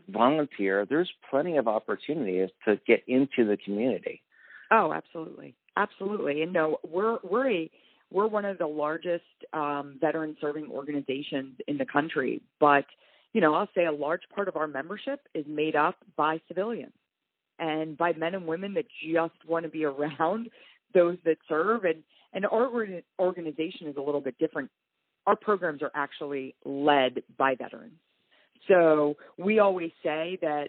volunteer, 0.09 0.85
there's 0.85 1.11
plenty 1.31 1.57
of 1.57 1.69
opportunities 1.69 2.51
to 2.67 2.79
get 2.87 3.05
into 3.07 3.47
the 3.47 3.57
community. 3.65 4.21
Oh, 4.71 4.93
absolutely, 4.93 5.55
absolutely. 5.77 6.43
And 6.43 6.53
no, 6.53 6.79
we're 6.89 7.19
we're 7.23 7.51
a 7.51 7.71
we're 8.15 8.29
one 8.29 8.45
of 8.45 8.59
the 8.59 8.67
largest 8.67 9.25
um, 9.53 9.99
veteran 10.01 10.37
serving 10.41 10.69
organizations 10.71 11.57
in 11.67 11.77
the 11.77 11.85
country, 11.85 12.41
but 12.61 12.85
you 13.33 13.41
know, 13.41 13.53
I'll 13.55 13.69
say 13.75 13.85
a 13.85 13.93
large 13.93 14.23
part 14.33 14.47
of 14.47 14.55
our 14.55 14.69
membership 14.69 15.21
is 15.35 15.45
made 15.49 15.75
up 15.75 15.97
by 16.17 16.41
civilians 16.47 16.93
and 17.59 17.99
by 17.99 18.13
men 18.13 18.37
and 18.37 18.47
women 18.47 18.75
that 18.75 18.85
just 19.05 19.35
want 19.47 19.65
to 19.65 19.69
be 19.69 19.85
around 19.85 20.49
those 20.95 21.19
that 21.25 21.39
serve. 21.49 21.85
And, 21.85 22.05
and 22.33 22.47
our 22.47 22.71
organization 23.19 23.89
is 23.89 23.97
a 23.97 24.01
little 24.01 24.21
bit 24.21 24.39
different. 24.39 24.71
Our 25.27 25.35
programs 25.35 25.83
are 25.83 25.91
actually 25.95 26.55
led 26.65 27.25
by 27.37 27.57
veterans. 27.57 27.99
So 28.69 29.17
we 29.37 29.59
always 29.59 29.91
say 30.05 30.39
that 30.41 30.69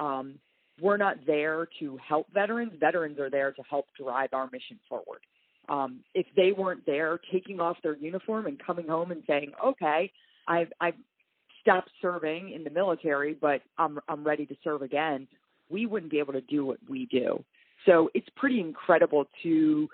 um, 0.00 0.38
we're 0.80 0.96
not 0.96 1.26
there 1.26 1.68
to 1.80 1.98
help 2.08 2.28
veterans. 2.32 2.72
Veterans 2.80 3.18
are 3.18 3.28
there 3.28 3.52
to 3.52 3.62
help 3.68 3.86
drive 4.00 4.30
our 4.32 4.48
mission 4.50 4.80
forward. 4.88 5.20
Um, 5.68 6.00
if 6.14 6.26
they 6.36 6.52
weren't 6.52 6.86
there 6.86 7.18
taking 7.32 7.60
off 7.60 7.76
their 7.82 7.96
uniform 7.96 8.46
and 8.46 8.58
coming 8.64 8.88
home 8.88 9.10
and 9.10 9.22
saying, 9.26 9.52
okay, 9.64 10.12
I've, 10.46 10.72
I've 10.80 10.94
stopped 11.60 11.90
serving 12.00 12.52
in 12.52 12.62
the 12.64 12.70
military, 12.70 13.34
but 13.34 13.62
I'm, 13.78 13.98
I'm 14.08 14.24
ready 14.24 14.46
to 14.46 14.56
serve 14.62 14.82
again, 14.82 15.26
we 15.68 15.86
wouldn't 15.86 16.12
be 16.12 16.20
able 16.20 16.34
to 16.34 16.40
do 16.40 16.64
what 16.64 16.78
we 16.88 17.06
do. 17.06 17.44
So 17.84 18.10
it's 18.14 18.28
pretty 18.36 18.60
incredible 18.60 19.26
to 19.42 19.88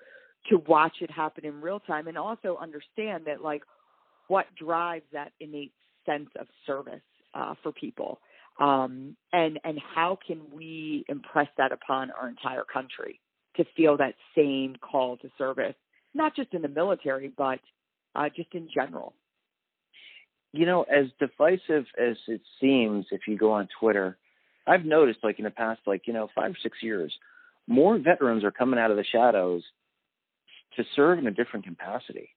to 0.50 0.58
watch 0.66 0.96
it 1.00 1.10
happen 1.10 1.44
in 1.44 1.60
real 1.60 1.78
time 1.78 2.08
and 2.08 2.18
also 2.18 2.58
understand 2.60 3.24
that 3.26 3.42
like 3.42 3.62
what 4.26 4.46
drives 4.56 5.04
that 5.12 5.32
innate 5.38 5.72
sense 6.04 6.28
of 6.38 6.48
service 6.66 7.00
uh, 7.34 7.54
for 7.62 7.70
people 7.70 8.18
um, 8.58 9.16
and 9.32 9.58
and 9.64 9.78
how 9.94 10.18
can 10.26 10.40
we 10.52 11.04
impress 11.08 11.48
that 11.58 11.72
upon 11.72 12.10
our 12.10 12.28
entire 12.28 12.64
country 12.64 13.20
to 13.56 13.64
feel 13.76 13.96
that 13.96 14.14
same 14.36 14.76
call 14.80 15.16
to 15.18 15.28
service 15.38 15.74
not 16.14 16.34
just 16.36 16.52
in 16.54 16.62
the 16.62 16.68
military 16.68 17.32
but 17.36 17.60
uh, 18.14 18.28
just 18.34 18.52
in 18.52 18.68
general 18.72 19.14
you 20.52 20.66
know 20.66 20.82
as 20.82 21.06
divisive 21.18 21.86
as 21.98 22.16
it 22.28 22.42
seems 22.60 23.06
if 23.10 23.22
you 23.26 23.36
go 23.36 23.52
on 23.52 23.68
twitter 23.78 24.16
I've 24.66 24.84
noticed 24.84 25.20
like 25.22 25.38
in 25.38 25.44
the 25.44 25.50
past 25.50 25.80
like, 25.86 26.06
you 26.06 26.12
know, 26.12 26.28
five 26.34 26.52
or 26.52 26.56
six 26.62 26.78
years, 26.82 27.12
more 27.66 27.98
veterans 27.98 28.44
are 28.44 28.50
coming 28.50 28.78
out 28.78 28.90
of 28.90 28.96
the 28.96 29.04
shadows 29.04 29.62
to 30.76 30.84
serve 30.96 31.18
in 31.18 31.26
a 31.26 31.30
different 31.30 31.66
capacity. 31.66 32.30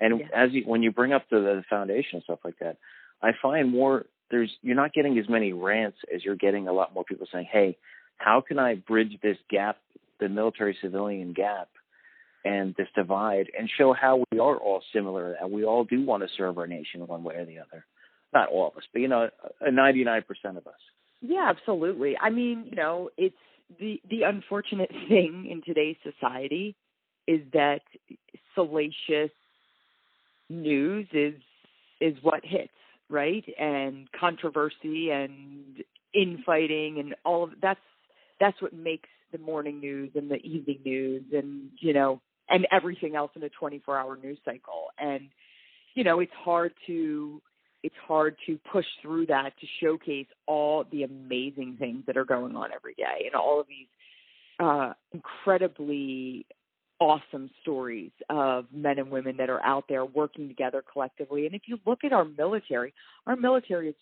And 0.00 0.20
yeah. 0.20 0.26
as 0.34 0.52
you 0.52 0.62
when 0.64 0.82
you 0.82 0.92
bring 0.92 1.12
up 1.12 1.28
the, 1.30 1.38
the 1.38 1.62
foundation 1.68 2.14
and 2.14 2.22
stuff 2.22 2.40
like 2.44 2.58
that, 2.60 2.78
I 3.22 3.30
find 3.40 3.70
more 3.70 4.06
there's 4.30 4.50
you're 4.62 4.76
not 4.76 4.92
getting 4.92 5.18
as 5.18 5.28
many 5.28 5.52
rants 5.52 5.98
as 6.14 6.24
you're 6.24 6.36
getting 6.36 6.68
a 6.68 6.72
lot 6.72 6.94
more 6.94 7.04
people 7.04 7.26
saying, 7.32 7.48
Hey, 7.50 7.76
how 8.16 8.40
can 8.40 8.58
I 8.58 8.76
bridge 8.76 9.18
this 9.22 9.36
gap, 9.50 9.78
the 10.20 10.28
military 10.28 10.76
civilian 10.82 11.32
gap 11.32 11.68
and 12.44 12.74
this 12.76 12.88
divide 12.94 13.46
and 13.58 13.68
show 13.78 13.92
how 13.92 14.24
we 14.30 14.38
are 14.38 14.56
all 14.56 14.82
similar 14.92 15.34
and 15.34 15.50
we 15.50 15.64
all 15.64 15.84
do 15.84 16.04
want 16.04 16.22
to 16.22 16.28
serve 16.36 16.58
our 16.58 16.66
nation 16.66 17.06
one 17.06 17.22
way 17.24 17.34
or 17.36 17.44
the 17.44 17.58
other. 17.58 17.84
Not 18.32 18.50
all 18.50 18.68
of 18.68 18.76
us, 18.76 18.84
but 18.92 19.00
you 19.00 19.08
know, 19.08 19.28
ninety 19.62 20.04
nine 20.04 20.22
percent 20.22 20.58
of 20.58 20.66
us. 20.66 20.74
Yeah, 21.20 21.48
absolutely. 21.48 22.16
I 22.20 22.30
mean, 22.30 22.66
you 22.70 22.76
know, 22.76 23.10
it's 23.16 23.34
the 23.80 24.00
the 24.08 24.22
unfortunate 24.22 24.90
thing 25.08 25.48
in 25.50 25.62
today's 25.64 25.96
society 26.02 26.76
is 27.26 27.40
that 27.52 27.80
salacious 28.54 29.30
news 30.48 31.06
is 31.12 31.34
is 32.00 32.16
what 32.22 32.44
hits, 32.44 32.72
right? 33.08 33.44
And 33.58 34.08
controversy 34.18 35.10
and 35.10 35.82
infighting 36.14 36.98
and 36.98 37.14
all 37.24 37.44
of 37.44 37.50
that's 37.60 37.80
that's 38.40 38.60
what 38.62 38.72
makes 38.72 39.08
the 39.32 39.38
morning 39.38 39.80
news 39.80 40.10
and 40.14 40.30
the 40.30 40.36
evening 40.36 40.80
news 40.84 41.22
and 41.32 41.70
you 41.80 41.92
know 41.92 42.20
and 42.48 42.66
everything 42.72 43.14
else 43.14 43.30
in 43.36 43.42
a 43.42 43.48
24 43.48 43.98
hour 43.98 44.18
news 44.22 44.38
cycle 44.44 44.86
and 44.98 45.28
you 45.94 46.04
know 46.04 46.20
it's 46.20 46.32
hard 46.44 46.72
to 46.86 47.40
it's 47.82 47.94
hard 48.06 48.36
to 48.46 48.58
push 48.72 48.86
through 49.02 49.26
that 49.26 49.52
to 49.60 49.66
showcase 49.82 50.26
all 50.46 50.84
the 50.90 51.04
amazing 51.04 51.76
things 51.78 52.02
that 52.06 52.16
are 52.16 52.24
going 52.24 52.56
on 52.56 52.70
every 52.74 52.94
day 52.94 53.26
and 53.26 53.34
all 53.34 53.60
of 53.60 53.66
these 53.68 53.86
uh, 54.60 54.92
incredibly 55.12 56.44
awesome 57.00 57.48
stories 57.62 58.10
of 58.28 58.66
men 58.72 58.98
and 58.98 59.10
women 59.10 59.36
that 59.36 59.50
are 59.50 59.64
out 59.64 59.84
there 59.88 60.04
working 60.04 60.48
together 60.48 60.82
collectively. 60.92 61.46
And 61.46 61.54
if 61.54 61.62
you 61.66 61.78
look 61.86 62.00
at 62.04 62.12
our 62.12 62.24
military, 62.24 62.92
our 63.26 63.36
military 63.36 63.90
is 63.90 63.94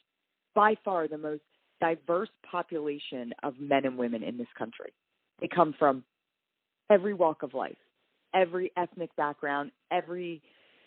by 0.54 0.76
far 0.84 1.06
the 1.06 1.18
most 1.18 1.42
diverse 1.80 2.30
population 2.50 3.34
of 3.42 3.54
men 3.60 3.84
and 3.84 3.98
women 3.98 4.22
in 4.22 4.38
this 4.38 4.46
country. 4.58 4.92
They 5.40 5.48
come 5.48 5.74
from 5.78 6.04
every 6.90 7.14
walk 7.14 7.42
of 7.42 7.54
life, 7.54 7.76
every 8.34 8.72
ethnic 8.76 9.14
background, 9.16 9.72
every 9.90 10.42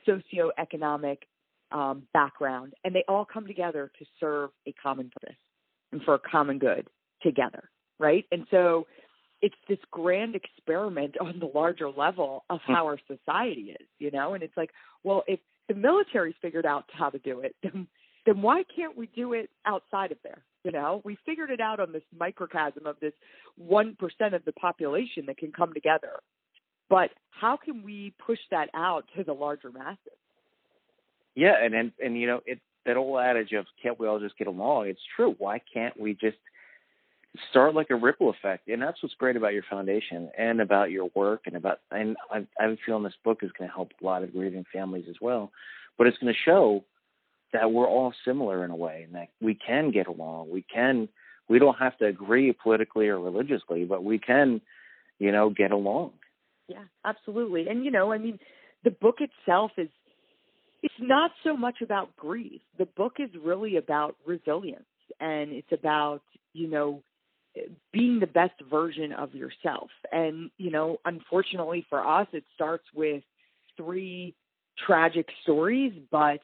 socioeconomic 0.07 1.17
um, 1.71 2.03
background, 2.13 2.73
and 2.83 2.95
they 2.95 3.03
all 3.07 3.25
come 3.25 3.45
together 3.45 3.91
to 3.99 4.05
serve 4.19 4.49
a 4.67 4.73
common 4.81 5.11
purpose 5.21 5.37
and 5.91 6.01
for 6.03 6.15
a 6.15 6.19
common 6.19 6.57
good 6.57 6.87
together, 7.21 7.69
right? 7.99 8.25
And 8.31 8.45
so 8.49 8.87
it's 9.41 9.55
this 9.67 9.79
grand 9.91 10.35
experiment 10.35 11.15
on 11.19 11.39
the 11.39 11.45
larger 11.45 11.89
level 11.89 12.43
of 12.49 12.59
hmm. 12.65 12.73
how 12.73 12.85
our 12.85 12.99
society 13.07 13.75
is, 13.79 13.87
you 13.99 14.11
know? 14.11 14.33
And 14.33 14.43
it's 14.43 14.55
like, 14.57 14.71
well, 15.03 15.23
if 15.27 15.39
the 15.67 15.75
military's 15.75 16.35
figured 16.41 16.65
out 16.65 16.85
how 16.91 17.09
to 17.09 17.19
do 17.19 17.41
it, 17.41 17.55
then, 17.63 17.87
then 18.25 18.41
why 18.41 18.63
can't 18.75 18.97
we 18.97 19.07
do 19.07 19.33
it 19.33 19.49
outside 19.65 20.11
of 20.11 20.17
there? 20.23 20.43
You 20.63 20.71
know, 20.71 21.01
we 21.05 21.17
figured 21.25 21.51
it 21.51 21.61
out 21.61 21.79
on 21.79 21.91
this 21.91 22.03
microcosm 22.17 22.85
of 22.85 22.97
this 22.99 23.13
1% 23.61 23.95
of 24.33 24.45
the 24.45 24.51
population 24.53 25.25
that 25.27 25.37
can 25.37 25.51
come 25.51 25.73
together. 25.73 26.19
But 26.89 27.11
how 27.29 27.55
can 27.55 27.83
we 27.83 28.13
push 28.25 28.39
that 28.51 28.69
out 28.73 29.05
to 29.15 29.23
the 29.23 29.33
larger 29.33 29.71
masses? 29.71 29.97
Yeah, 31.35 31.53
and 31.63 31.73
and 31.73 31.91
and 32.03 32.19
you 32.19 32.27
know 32.27 32.41
it 32.45 32.59
that 32.85 32.97
old 32.97 33.19
adage 33.19 33.53
of 33.53 33.65
can't 33.81 33.99
we 33.99 34.07
all 34.07 34.19
just 34.19 34.37
get 34.37 34.47
along? 34.47 34.87
It's 34.87 34.99
true. 35.15 35.35
Why 35.37 35.61
can't 35.73 35.97
we 35.97 36.13
just 36.13 36.37
start 37.49 37.75
like 37.75 37.91
a 37.91 37.95
ripple 37.95 38.29
effect? 38.29 38.67
And 38.67 38.81
that's 38.81 39.01
what's 39.01 39.15
great 39.15 39.35
about 39.35 39.53
your 39.53 39.63
foundation 39.69 40.31
and 40.37 40.59
about 40.59 40.89
your 40.89 41.09
work 41.15 41.43
and 41.45 41.55
about 41.55 41.79
and 41.91 42.17
I, 42.31 42.45
I'm 42.59 42.77
feeling 42.85 43.03
this 43.03 43.13
book 43.23 43.39
is 43.43 43.51
going 43.57 43.69
to 43.69 43.73
help 43.73 43.91
a 44.01 44.05
lot 44.05 44.23
of 44.23 44.33
grieving 44.33 44.65
families 44.73 45.05
as 45.07 45.15
well. 45.21 45.51
But 45.97 46.07
it's 46.07 46.17
going 46.17 46.33
to 46.33 46.39
show 46.43 46.83
that 47.53 47.71
we're 47.71 47.87
all 47.87 48.13
similar 48.25 48.63
in 48.63 48.71
a 48.71 48.75
way 48.75 49.03
and 49.05 49.15
that 49.15 49.29
we 49.41 49.55
can 49.55 49.91
get 49.91 50.07
along. 50.07 50.49
We 50.49 50.63
can 50.63 51.09
we 51.47 51.59
don't 51.59 51.77
have 51.77 51.97
to 51.97 52.05
agree 52.05 52.53
politically 52.53 53.07
or 53.07 53.19
religiously, 53.19 53.83
but 53.83 54.03
we 54.03 54.19
can, 54.19 54.61
you 55.17 55.31
know, 55.31 55.49
get 55.49 55.71
along. 55.71 56.11
Yeah, 56.67 56.83
absolutely. 57.03 57.67
And 57.67 57.83
you 57.83 57.91
know, 57.91 58.11
I 58.11 58.17
mean, 58.17 58.39
the 58.83 58.91
book 58.91 59.17
itself 59.19 59.71
is 59.77 59.89
it's 60.81 60.93
not 60.99 61.31
so 61.43 61.57
much 61.57 61.81
about 61.81 62.15
grief. 62.15 62.61
The 62.77 62.85
book 62.85 63.13
is 63.19 63.29
really 63.43 63.77
about 63.77 64.15
resilience 64.25 64.83
and 65.19 65.51
it's 65.51 65.71
about, 65.71 66.21
you 66.53 66.69
know, 66.69 67.03
being 67.91 68.19
the 68.19 68.27
best 68.27 68.53
version 68.69 69.11
of 69.11 69.33
yourself. 69.33 69.89
And, 70.11 70.51
you 70.57 70.71
know, 70.71 70.97
unfortunately 71.05 71.85
for 71.89 72.05
us, 72.05 72.27
it 72.31 72.43
starts 72.55 72.85
with 72.93 73.23
three 73.75 74.35
tragic 74.85 75.27
stories, 75.43 75.93
but 76.11 76.39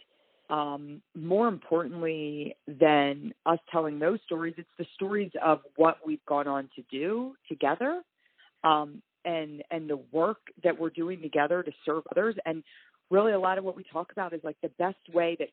um, 0.50 1.02
more 1.16 1.48
importantly 1.48 2.56
than 2.68 3.34
us 3.46 3.60
telling 3.72 4.00
those 4.00 4.20
stories, 4.26 4.54
it's 4.58 4.68
the 4.78 4.86
stories 4.96 5.32
of 5.44 5.60
what 5.76 5.98
we've 6.06 6.24
gone 6.28 6.48
on 6.48 6.70
to 6.76 6.84
do 6.92 7.34
together. 7.50 8.02
Um, 8.64 9.02
and 9.24 9.64
and 9.72 9.90
the 9.90 10.00
work 10.12 10.38
that 10.64 10.80
we're 10.80 10.92
doing 10.92 11.22
together 11.22 11.64
to 11.64 11.72
serve 11.84 12.04
others 12.12 12.36
and 12.46 12.64
really 13.10 13.34
a 13.34 13.40
lot 13.40 13.58
of 13.58 13.64
what 13.64 13.76
we 13.76 13.84
talk 13.92 14.12
about 14.12 14.34
is 14.34 14.42
like 14.44 14.58
the 14.62 14.72
best 14.78 14.98
way 15.14 15.36
that 15.40 15.50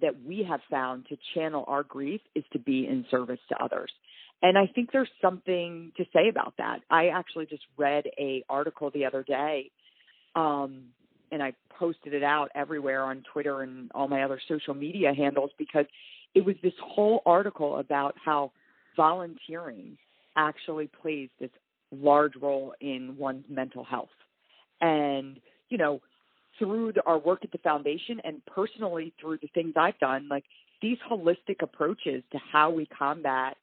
that 0.00 0.22
we 0.26 0.44
have 0.48 0.60
found 0.68 1.06
to 1.08 1.16
channel 1.34 1.64
our 1.68 1.84
grief 1.84 2.20
is 2.34 2.44
to 2.52 2.58
be 2.58 2.86
in 2.86 3.06
service 3.10 3.38
to 3.48 3.62
others. 3.62 3.90
And 4.42 4.58
I 4.58 4.66
think 4.66 4.90
there's 4.92 5.08
something 5.22 5.92
to 5.96 6.04
say 6.12 6.28
about 6.28 6.54
that. 6.58 6.80
I 6.90 7.08
actually 7.08 7.46
just 7.46 7.62
read 7.78 8.04
a 8.18 8.44
article 8.48 8.90
the 8.90 9.06
other 9.06 9.22
day 9.22 9.70
um, 10.34 10.86
and 11.34 11.42
I 11.42 11.52
posted 11.78 12.14
it 12.14 12.22
out 12.22 12.50
everywhere 12.54 13.02
on 13.02 13.24
Twitter 13.32 13.62
and 13.62 13.90
all 13.94 14.06
my 14.06 14.22
other 14.22 14.40
social 14.48 14.72
media 14.72 15.12
handles 15.12 15.50
because 15.58 15.84
it 16.34 16.44
was 16.44 16.54
this 16.62 16.72
whole 16.80 17.22
article 17.26 17.78
about 17.78 18.14
how 18.24 18.52
volunteering 18.96 19.98
actually 20.36 20.88
plays 21.02 21.28
this 21.40 21.50
large 21.92 22.34
role 22.40 22.72
in 22.80 23.16
one's 23.18 23.44
mental 23.48 23.84
health. 23.84 24.08
And, 24.80 25.40
you 25.68 25.76
know, 25.76 26.00
through 26.58 26.92
the, 26.92 27.02
our 27.04 27.18
work 27.18 27.40
at 27.42 27.50
the 27.50 27.58
foundation 27.58 28.20
and 28.22 28.40
personally 28.46 29.12
through 29.20 29.38
the 29.42 29.48
things 29.54 29.74
I've 29.76 29.98
done, 29.98 30.28
like 30.30 30.44
these 30.80 30.98
holistic 31.10 31.62
approaches 31.62 32.22
to 32.30 32.38
how 32.52 32.70
we 32.70 32.86
combat 32.86 33.56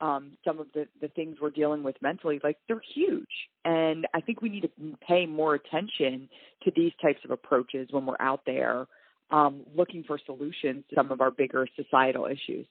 um, 0.00 0.32
some 0.44 0.58
of 0.58 0.66
the, 0.74 0.86
the 1.00 1.08
things 1.08 1.36
we're 1.40 1.50
dealing 1.50 1.82
with 1.82 1.96
mentally, 2.02 2.40
like 2.42 2.58
they're 2.68 2.82
huge. 2.94 3.28
And 3.64 4.06
I 4.14 4.20
think 4.20 4.42
we 4.42 4.48
need 4.48 4.62
to 4.62 4.96
pay 5.06 5.26
more 5.26 5.54
attention 5.54 6.28
to 6.64 6.72
these 6.74 6.92
types 7.00 7.20
of 7.24 7.30
approaches 7.30 7.88
when 7.90 8.06
we're 8.06 8.20
out 8.20 8.40
there 8.46 8.86
um, 9.30 9.62
looking 9.74 10.04
for 10.04 10.18
solutions 10.26 10.84
to 10.90 10.96
some 10.96 11.10
of 11.10 11.20
our 11.20 11.30
bigger 11.30 11.66
societal 11.76 12.26
issues. 12.26 12.66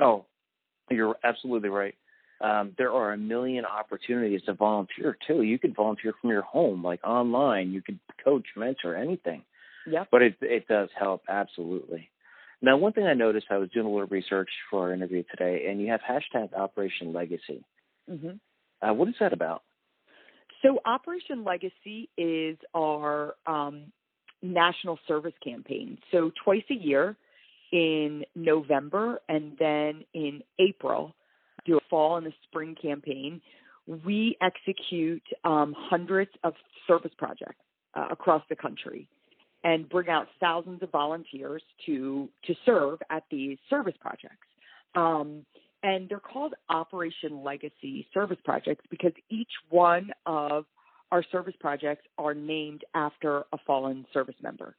Oh, 0.00 0.24
you're 0.90 1.16
absolutely 1.22 1.68
right. 1.68 1.94
Um, 2.40 2.72
there 2.78 2.92
are 2.92 3.12
a 3.12 3.18
million 3.18 3.66
opportunities 3.66 4.40
to 4.46 4.54
volunteer 4.54 5.16
too. 5.26 5.42
You 5.42 5.58
can 5.58 5.74
volunteer 5.74 6.14
from 6.20 6.30
your 6.30 6.42
home, 6.42 6.82
like 6.82 7.00
online. 7.04 7.70
You 7.70 7.82
can 7.82 8.00
coach, 8.24 8.46
mentor, 8.56 8.96
anything. 8.96 9.42
Yeah. 9.86 10.04
But 10.10 10.22
it 10.22 10.36
it 10.40 10.66
does 10.66 10.88
help 10.98 11.22
absolutely. 11.28 12.09
Now, 12.62 12.76
one 12.76 12.92
thing 12.92 13.04
I 13.04 13.14
noticed, 13.14 13.46
I 13.50 13.56
was 13.56 13.70
doing 13.70 13.86
a 13.86 13.90
little 13.90 14.06
research 14.06 14.50
for 14.70 14.88
our 14.88 14.94
interview 14.94 15.22
today, 15.30 15.66
and 15.68 15.80
you 15.80 15.88
have 15.90 16.00
hashtag 16.00 16.52
Operation 16.54 17.12
Legacy. 17.12 17.64
Mm-hmm. 18.10 18.36
Uh, 18.86 18.92
what 18.92 19.08
is 19.08 19.14
that 19.20 19.32
about? 19.32 19.62
So, 20.62 20.78
Operation 20.84 21.44
Legacy 21.44 22.10
is 22.18 22.58
our 22.74 23.34
um, 23.46 23.92
national 24.42 24.98
service 25.08 25.32
campaign. 25.42 25.98
So, 26.12 26.30
twice 26.44 26.64
a 26.70 26.74
year 26.74 27.16
in 27.72 28.24
November 28.34 29.20
and 29.28 29.56
then 29.58 30.04
in 30.12 30.42
April, 30.58 31.14
do 31.64 31.76
a 31.76 31.80
fall 31.88 32.16
and 32.16 32.26
a 32.26 32.32
spring 32.44 32.76
campaign. 32.80 33.40
We 34.04 34.36
execute 34.42 35.22
um, 35.44 35.74
hundreds 35.76 36.30
of 36.44 36.54
service 36.86 37.12
projects 37.16 37.64
uh, 37.94 38.08
across 38.10 38.42
the 38.48 38.56
country 38.56 39.08
and 39.64 39.88
bring 39.88 40.08
out 40.08 40.28
thousands 40.40 40.82
of 40.82 40.90
volunteers 40.90 41.62
to 41.86 42.28
to 42.46 42.54
serve 42.64 43.00
at 43.10 43.24
these 43.30 43.58
service 43.68 43.94
projects. 44.00 44.46
Um, 44.94 45.44
and 45.82 46.08
they're 46.08 46.20
called 46.20 46.54
Operation 46.68 47.42
Legacy 47.42 48.06
service 48.12 48.38
projects 48.44 48.84
because 48.90 49.12
each 49.30 49.50
one 49.70 50.10
of 50.26 50.66
our 51.10 51.24
service 51.32 51.54
projects 51.58 52.06
are 52.18 52.34
named 52.34 52.84
after 52.94 53.44
a 53.52 53.58
fallen 53.66 54.06
service 54.12 54.34
member. 54.42 54.76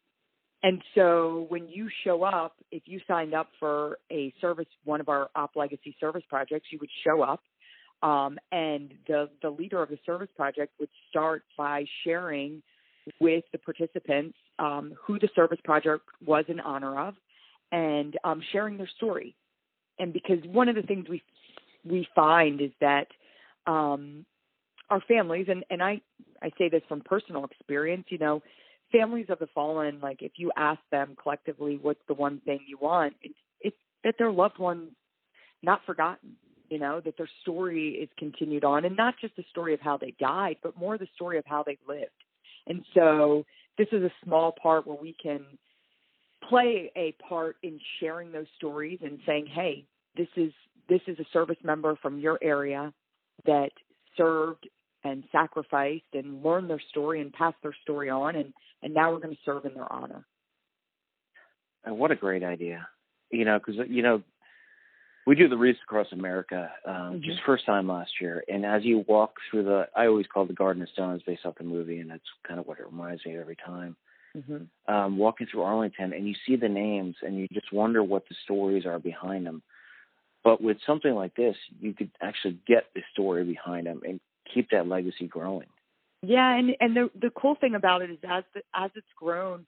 And 0.64 0.82
so 0.94 1.48
when 1.50 1.68
you 1.68 1.90
show 2.04 2.24
up, 2.24 2.56
if 2.72 2.84
you 2.86 3.02
signed 3.08 3.34
up 3.34 3.50
for 3.60 3.98
a 4.12 4.32
service, 4.40 4.68
one 4.84 5.02
of 5.02 5.10
our 5.10 5.30
Op 5.36 5.56
Legacy 5.56 5.96
service 6.00 6.24
projects, 6.30 6.68
you 6.72 6.78
would 6.80 6.90
show 7.04 7.24
up. 7.24 7.42
Um, 8.04 8.38
and 8.52 8.94
the, 9.08 9.30
the 9.42 9.50
leader 9.50 9.82
of 9.82 9.90
the 9.90 9.98
service 10.06 10.30
project 10.36 10.74
would 10.80 10.90
start 11.10 11.44
by 11.58 11.86
sharing 12.04 12.62
with 13.20 13.44
the 13.52 13.58
participants 13.58 14.38
um, 14.60 14.94
who 15.06 15.20
the 15.20 15.30
service 15.36 15.60
project 15.64 16.04
was 16.26 16.46
in 16.48 16.60
honor 16.60 17.00
of 17.00 17.16
and 17.72 18.18
um, 18.24 18.42
sharing 18.52 18.78
their 18.78 18.90
story. 18.98 19.36
And 20.00 20.14
because 20.14 20.40
one 20.46 20.70
of 20.70 20.76
the 20.76 20.82
things 20.82 21.08
we 21.10 21.22
we 21.84 22.08
find 22.16 22.62
is 22.62 22.72
that 22.80 23.08
um, 23.66 24.26
our 24.90 25.02
families, 25.08 25.48
and, 25.50 25.64
and 25.70 25.82
I, 25.82 26.02
I 26.42 26.52
say 26.58 26.70
this 26.70 26.82
from 26.88 27.02
personal 27.02 27.46
experience, 27.46 28.06
you 28.10 28.18
know, 28.18 28.42
families 28.92 29.28
of 29.30 29.40
the 29.40 29.48
fallen, 29.56 30.00
like 30.02 30.22
if 30.22 30.34
you 30.36 30.52
ask 30.56 30.80
them 30.92 31.16
collectively 31.22 31.80
what's 31.82 32.02
the 32.08 32.14
one 32.14 32.42
thing 32.42 32.60
you 32.68 32.78
want, 32.80 33.14
it's, 33.22 33.34
it's 33.62 33.78
that 34.04 34.16
their 34.20 34.32
loved 34.32 34.60
one 34.60 34.90
not 35.64 35.82
forgotten, 35.86 36.34
you 36.70 36.78
know, 36.78 37.00
that 37.04 37.18
their 37.18 37.30
story 37.42 37.90
is 37.90 38.10
continued 38.18 38.64
on 38.64 38.86
and 38.86 38.98
not 38.98 39.16
just 39.22 39.36
the 39.36 39.46
story 39.50 39.74
of 39.74 39.80
how 39.80 39.98
they 39.98 40.14
died, 40.20 40.58
but 40.62 40.78
more 40.78 40.98
the 40.98 41.08
story 41.16 41.38
of 41.38 41.46
how 41.46 41.64
they 41.64 41.78
lived. 41.88 42.10
And 42.68 42.84
so 42.94 43.46
this 43.78 43.88
is 43.92 44.04
a 44.04 44.12
small 44.24 44.52
part 44.52 44.86
where 44.86 44.98
we 45.00 45.16
can 45.22 45.46
play 46.48 46.92
a 46.96 47.14
part 47.28 47.58
in 47.64 47.80
sharing 48.00 48.32
those 48.32 48.48
stories 48.58 49.00
and 49.02 49.20
saying, 49.26 49.48
hey, 49.48 49.86
this 50.16 50.28
is 50.36 50.52
this 50.90 51.02
is 51.08 51.18
a 51.20 51.26
service 51.32 51.58
member 51.64 51.96
from 52.02 52.20
your 52.20 52.38
area 52.42 52.94
that 53.46 53.72
served 54.18 54.68
and 55.04 55.24
sacrificed 55.32 56.04
and 56.14 56.44
learned 56.44 56.70
their 56.70 56.82
story 56.90 57.22
and 57.22 57.32
passed 57.32 57.56
their 57.64 57.76
story 57.84 58.10
on 58.10 58.36
and 58.36 58.54
and 58.84 58.94
now 58.94 59.12
we're 59.12 59.20
going 59.20 59.34
to 59.34 59.42
serve 59.46 59.66
in 59.66 59.74
their 59.74 59.92
honor. 59.92 60.26
And 61.84 61.98
what 61.98 62.12
a 62.12 62.16
great 62.16 62.44
idea. 62.44 62.88
You 63.32 63.46
know, 63.46 63.60
because 63.60 63.88
you 63.90 64.02
know 64.02 64.24
we 65.26 65.36
do 65.36 65.48
the 65.48 65.58
Wreaths 65.58 65.80
Across 65.84 66.08
America 66.12 66.72
um, 66.86 66.94
mm-hmm. 66.94 67.24
just 67.24 67.40
first 67.46 67.66
time 67.66 67.88
last 67.88 68.12
year, 68.20 68.44
and 68.48 68.66
as 68.66 68.84
you 68.84 69.06
walk 69.08 69.36
through 69.50 69.64
the, 69.64 69.88
I 69.96 70.08
always 70.08 70.26
call 70.32 70.44
it 70.44 70.48
the 70.48 70.54
Garden 70.54 70.82
of 70.82 70.90
Stones 70.90 71.22
based 71.26 71.46
off 71.46 71.58
the 71.58 71.64
movie, 71.64 72.00
and 72.00 72.10
that's 72.10 72.24
kind 72.48 72.60
of 72.60 72.66
what 72.66 72.80
it 72.80 72.86
reminds 72.86 73.26
me 73.26 73.36
of 73.36 73.42
every 73.42 73.58
time. 73.58 73.96
Mm-hmm. 74.36 74.94
Um, 74.94 75.18
walking 75.18 75.48
through 75.52 75.64
Arlington, 75.64 76.14
and 76.14 76.28
you 76.28 76.36
see 76.48 76.56
the 76.56 76.70
names, 76.70 77.18
and 77.22 77.38
you 77.38 77.48
just 77.54 77.72
wonder 77.72 78.02
what 78.04 78.28
the 78.30 78.36
stories 78.46 78.86
are 78.86 78.98
behind 78.98 79.46
them. 79.46 79.62
But 80.44 80.62
with 80.62 80.78
something 80.88 81.14
like 81.14 81.36
this, 81.36 81.56
you 81.80 81.94
could 81.94 82.12
actually 82.22 82.58
get 82.66 82.86
the 82.96 83.02
story 83.12 83.44
behind 83.44 83.88
them 83.88 84.02
and 84.04 84.20
keep 84.52 84.70
that 84.72 84.88
legacy 84.88 85.28
growing. 85.28 85.68
Yeah, 86.24 86.56
and 86.56 86.72
and 86.80 86.96
the 86.96 87.10
the 87.20 87.30
cool 87.30 87.56
thing 87.60 87.76
about 87.76 88.02
it 88.02 88.10
is 88.10 88.20
as 88.28 88.44
the, 88.54 88.62
as 88.74 88.90
it's 88.96 89.06
grown, 89.16 89.66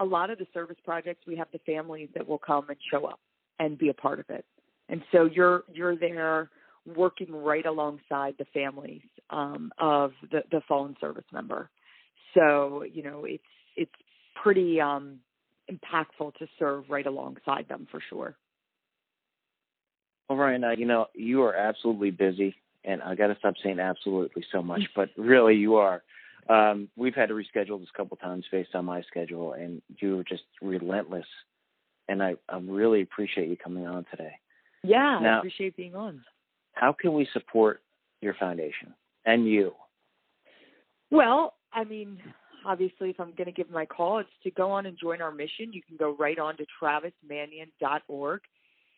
a 0.00 0.04
lot 0.04 0.30
of 0.30 0.38
the 0.38 0.46
service 0.54 0.78
projects 0.84 1.26
we 1.26 1.36
have 1.36 1.48
the 1.52 1.60
families 1.66 2.08
that 2.14 2.26
will 2.26 2.38
come 2.38 2.66
and 2.68 2.78
show 2.90 3.06
up 3.06 3.20
and 3.58 3.76
be 3.76 3.88
a 3.88 3.94
part 3.94 4.18
of 4.18 4.26
it 4.30 4.44
and 4.88 5.02
so 5.12 5.24
you're 5.24 5.64
you're 5.72 5.96
there 5.96 6.50
working 6.94 7.32
right 7.34 7.66
alongside 7.66 8.34
the 8.38 8.44
families 8.54 9.02
um, 9.30 9.72
of 9.78 10.12
the, 10.30 10.42
the 10.50 10.60
fallen 10.68 10.96
service 11.00 11.24
member. 11.32 11.70
So 12.34 12.84
you 12.90 13.02
know 13.02 13.24
it's 13.24 13.42
it's 13.76 13.92
pretty 14.42 14.80
um, 14.80 15.18
impactful 15.70 16.34
to 16.34 16.46
serve 16.58 16.84
right 16.88 17.06
alongside 17.06 17.66
them 17.68 17.86
for 17.90 18.00
sure. 18.08 18.36
All 20.28 20.36
right, 20.36 20.60
now 20.60 20.72
you 20.72 20.86
know 20.86 21.06
you 21.14 21.42
are 21.42 21.54
absolutely 21.54 22.10
busy, 22.10 22.54
and 22.84 23.02
I 23.02 23.14
got 23.14 23.28
to 23.28 23.36
stop 23.38 23.54
saying 23.62 23.80
absolutely 23.80 24.44
so 24.52 24.62
much, 24.62 24.82
but 24.96 25.10
really 25.16 25.56
you 25.56 25.76
are. 25.76 26.02
Um, 26.48 26.88
we've 26.96 27.14
had 27.14 27.30
to 27.30 27.34
reschedule 27.34 27.80
this 27.80 27.88
a 27.92 27.96
couple 27.96 28.16
times 28.18 28.44
based 28.52 28.74
on 28.74 28.84
my 28.84 29.02
schedule, 29.02 29.52
and 29.52 29.82
you 29.98 30.16
were 30.16 30.24
just 30.24 30.44
relentless. 30.62 31.26
And 32.08 32.22
I, 32.22 32.36
I 32.48 32.58
really 32.58 33.02
appreciate 33.02 33.48
you 33.48 33.56
coming 33.56 33.84
on 33.84 34.06
today. 34.12 34.34
Yeah, 34.86 35.18
now, 35.20 35.36
I 35.36 35.38
appreciate 35.38 35.76
being 35.76 35.94
on. 35.94 36.22
How 36.72 36.92
can 36.92 37.14
we 37.14 37.28
support 37.32 37.80
your 38.20 38.34
foundation 38.34 38.94
and 39.24 39.46
you? 39.46 39.72
Well, 41.10 41.54
I 41.72 41.84
mean, 41.84 42.18
obviously, 42.64 43.10
if 43.10 43.20
I'm 43.20 43.32
going 43.36 43.46
to 43.46 43.52
give 43.52 43.70
my 43.70 43.86
call, 43.86 44.18
it's 44.18 44.28
to 44.44 44.50
go 44.50 44.70
on 44.70 44.86
and 44.86 44.98
join 44.98 45.20
our 45.20 45.32
mission. 45.32 45.72
You 45.72 45.82
can 45.82 45.96
go 45.96 46.16
right 46.18 46.38
on 46.38 46.56
to 46.56 46.66
travismanion.org, 46.82 48.40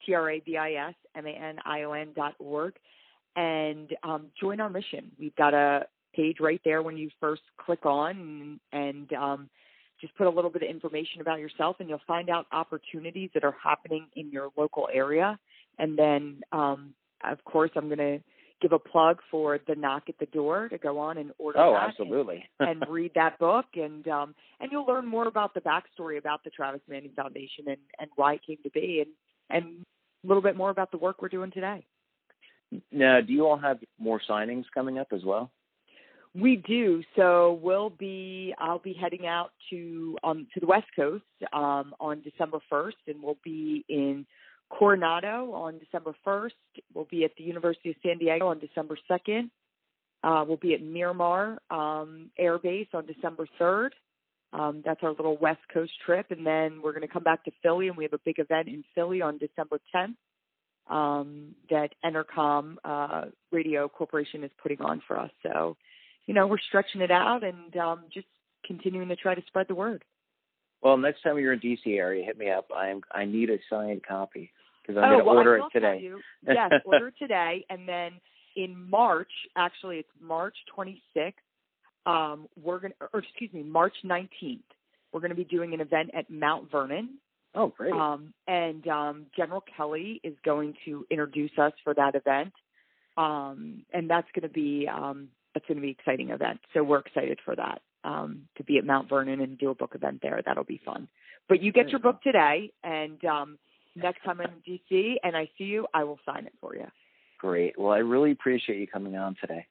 T 0.05 0.15
R 0.15 0.31
A 0.31 0.41
V 0.41 0.57
I 0.57 0.73
S 0.89 0.95
M 1.15 1.27
A 1.27 1.31
N 1.31 1.57
I 1.65 1.83
O 1.83 1.93
N.org, 1.93 2.75
and 3.37 3.95
um, 4.03 4.27
join 4.41 4.61
our 4.61 4.71
mission. 4.71 5.11
We've 5.19 5.37
got 5.37 5.55
a 5.55 5.87
page 6.15 6.39
right 6.41 6.61
there 6.65 6.83
when 6.83 6.97
you 6.97 7.11
first 7.21 7.43
click 7.59 7.85
on, 7.85 8.59
and, 8.73 8.83
and 8.83 9.13
um, 9.13 9.51
just 10.01 10.17
put 10.17 10.27
a 10.27 10.31
little 10.31 10.51
bit 10.51 10.63
of 10.63 10.69
information 10.69 11.21
about 11.21 11.39
yourself, 11.39 11.77
and 11.81 11.89
you'll 11.89 12.01
find 12.07 12.31
out 12.31 12.47
opportunities 12.53 13.31
that 13.35 13.45
are 13.45 13.57
happening 13.63 14.07
in 14.17 14.31
your 14.31 14.51
local 14.57 14.89
area 14.93 15.39
and 15.79 15.99
then, 15.99 16.41
um, 16.53 16.95
of 17.25 17.43
course, 17.45 17.71
I'm 17.77 17.87
going 17.87 17.99
to 17.99 18.21
give 18.61 18.73
a 18.73 18.79
plug 18.79 19.19
for 19.31 19.59
the 19.67 19.75
knock 19.75 20.05
at 20.09 20.19
the 20.19 20.27
door 20.27 20.69
to 20.69 20.79
go 20.79 20.99
on 20.99 21.19
and 21.19 21.31
order 21.39 21.59
oh, 21.59 21.73
that 21.73 21.91
absolutely. 21.91 22.45
and, 22.59 22.83
and 22.83 22.91
read 22.91 23.13
that 23.15 23.39
book 23.39 23.67
and 23.75 24.07
um 24.09 24.35
and 24.61 24.73
you'll 24.73 24.87
learn 24.87 25.07
more 25.07 25.29
about 25.29 25.55
the 25.55 25.61
backstory 25.61 26.19
about 26.19 26.43
the 26.45 26.51
Travis 26.51 26.81
Manion 26.89 27.13
Foundation 27.15 27.67
and 27.69 27.77
and 27.99 28.11
why 28.17 28.35
it 28.35 28.41
came 28.47 28.59
to 28.65 28.71
be 28.71 29.05
and 29.05 29.11
and 29.51 29.85
a 30.25 30.27
little 30.27 30.43
bit 30.43 30.57
more 30.57 30.71
about 30.71 30.91
the 30.91 30.99
work 30.99 31.23
we're 31.23 31.29
doing 31.29 31.51
today. 31.51 31.87
Now, 32.91 33.21
do 33.21 33.33
you 33.33 33.47
all 33.47 33.57
have 33.57 33.79
more 33.99 34.21
signings 34.29 34.65
coming 34.75 34.99
up 34.99 35.09
as 35.13 35.25
well? 35.25 35.51
We 36.35 36.57
do. 36.57 37.03
So 37.17 37.59
we'll 37.63 37.91
be 37.91 38.55
I'll 38.59 38.81
be 38.81 38.93
heading 38.93 39.27
out 39.27 39.53
to 39.71 40.19
um 40.25 40.47
to 40.55 40.61
the 40.61 40.67
West 40.67 40.89
Coast 40.97 41.25
um 41.53 41.95
on 42.01 42.23
December 42.23 42.59
1st 42.71 42.93
and 43.07 43.23
we'll 43.23 43.39
be 43.45 43.85
in 43.89 44.27
Coronado 44.71 45.53
on 45.53 45.79
December 45.79 46.15
1st. 46.27 46.51
We'll 46.95 47.09
be 47.11 47.25
at 47.25 47.33
the 47.37 47.45
University 47.45 47.91
of 47.91 47.97
San 48.03 48.19
Diego 48.19 48.49
on 48.49 48.59
December 48.59 48.99
2nd. 49.11 49.51
Uh, 50.23 50.45
we'll 50.47 50.57
be 50.57 50.75
at 50.75 50.83
Miramar 50.83 51.59
um, 51.71 52.31
Air 52.39 52.59
Base 52.59 52.89
on 52.93 53.07
December 53.07 53.47
3rd. 53.61 53.91
Um, 54.53 54.83
that's 54.85 55.01
our 55.03 55.11
little 55.11 55.37
West 55.37 55.61
Coast 55.73 55.93
trip. 56.05 56.27
And 56.31 56.47
then 56.47 56.81
we're 56.83 56.93
going 56.93 57.07
to 57.07 57.13
come 57.13 57.23
back 57.23 57.45
to 57.45 57.51
Philly, 57.63 57.89
and 57.89 57.97
we 57.97 58.05
have 58.05 58.13
a 58.13 58.21
big 58.25 58.39
event 58.39 58.69
in 58.69 58.85
Philly 58.95 59.23
on 59.23 59.39
December 59.39 59.79
10th 59.95 60.15
um, 60.93 61.55
that 61.71 61.91
Entercom 62.05 62.77
uh, 62.85 63.27
Radio 63.53 63.89
Corporation 63.89 64.43
is 64.45 64.51
putting 64.63 64.81
on 64.81 65.03
for 65.07 65.19
us. 65.19 65.31
So, 65.43 65.77
you 66.27 66.35
know, 66.35 66.47
we're 66.47 66.59
stretching 66.69 67.01
it 67.01 67.11
out 67.11 67.43
and 67.45 67.77
um, 67.77 68.05
just 68.13 68.27
continuing 68.67 69.09
to 69.09 69.17
try 69.17 69.35
to 69.35 69.43
spread 69.47 69.67
the 69.69 69.75
word. 69.75 70.05
Well, 70.83 70.97
next 70.97 71.23
time 71.23 71.39
you're 71.39 71.53
in 71.53 71.61
DC 71.61 71.87
area, 71.87 72.25
hit 72.25 72.39
me 72.39 72.51
up. 72.51 72.69
I 72.75 72.89
am 72.89 73.01
I 73.13 73.25
need 73.25 73.51
a 73.51 73.59
signed 73.69 74.03
copy 74.07 74.53
because 74.89 75.03
I'm 75.03 75.05
oh, 75.05 75.09
going 75.09 75.19
to 75.19 75.25
well, 75.25 75.37
order 75.37 75.57
it 75.59 75.65
today. 75.73 76.01
You, 76.03 76.21
yes, 76.47 76.73
order 76.85 77.13
today, 77.19 77.65
and 77.71 77.89
then 77.89 78.13
in 78.57 78.89
March, 78.91 79.31
actually, 79.57 79.99
it's 79.99 80.09
March 80.21 80.57
26th. 80.77 81.35
Um, 82.07 82.49
we're 82.61 82.81
going, 82.81 82.95
to, 83.01 83.09
or 83.13 83.21
excuse 83.21 83.53
me, 83.53 83.63
March 83.63 83.95
19th. 84.05 84.63
We're 85.13 85.21
going 85.21 85.31
to 85.31 85.37
be 85.37 85.45
doing 85.45 85.75
an 85.75 85.81
event 85.81 86.11
at 86.15 86.31
Mount 86.31 86.71
Vernon, 86.71 87.19
Oh, 87.55 87.73
great. 87.77 87.93
Um, 87.93 88.35
and 88.47 88.87
um, 88.89 89.27
General 89.37 89.63
Kelly 89.77 90.21
is 90.23 90.35
going 90.45 90.75
to 90.85 91.07
introduce 91.11 91.51
us 91.59 91.73
for 91.83 91.95
that 91.95 92.15
event. 92.15 92.53
Um, 93.17 93.85
and 93.93 94.09
that's 94.09 94.29
going 94.35 94.49
to 94.49 94.53
be 94.53 94.87
um, 94.87 95.29
that's 95.55 95.67
going 95.67 95.77
to 95.77 95.83
be 95.83 95.89
an 95.89 95.97
exciting 95.99 96.31
event. 96.31 96.61
So 96.73 96.85
we're 96.85 97.01
excited 97.01 97.41
for 97.45 97.57
that 97.57 97.81
um, 98.05 98.43
to 98.59 98.65
be 98.65 98.79
at 98.79 98.85
Mount 98.85 99.09
Vernon 99.09 99.41
and 99.41 99.59
do 99.59 99.71
a 99.71 99.75
book 99.75 99.93
event 99.95 100.21
there. 100.23 100.41
That'll 100.45 100.63
be 100.63 100.81
fun. 100.85 101.09
But 101.49 101.63
you 101.63 101.73
get 101.73 101.89
your 101.89 101.99
book 101.99 102.23
today, 102.23 102.71
and 102.85 103.25
um, 103.25 103.59
next 103.95 104.23
time 104.25 104.41
I'm 104.41 104.51
in 104.67 104.79
DC 104.93 105.17
and 105.23 105.37
I 105.37 105.49
see 105.59 105.65
you, 105.65 105.87
I 105.95 106.05
will 106.05 106.19
sign 106.25 106.47
it 106.47 106.53
for 106.61 106.75
you. 106.75 106.87
Great. 107.39 107.79
Well, 107.79 107.93
I 107.93 107.99
really 107.99 108.33
appreciate 108.33 108.81
you 108.81 108.87
coming 108.87 109.17
on 109.17 109.37
today. 109.41 109.67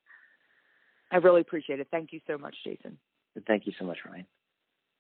I 1.12 1.18
really 1.18 1.42
appreciate 1.42 1.80
it. 1.80 1.88
Thank 1.92 2.14
you 2.14 2.20
so 2.28 2.38
much, 2.38 2.56
Jason. 2.64 2.98
Thank 3.46 3.68
you 3.68 3.74
so 3.78 3.86
much, 3.86 4.00
Ryan. 4.06 4.26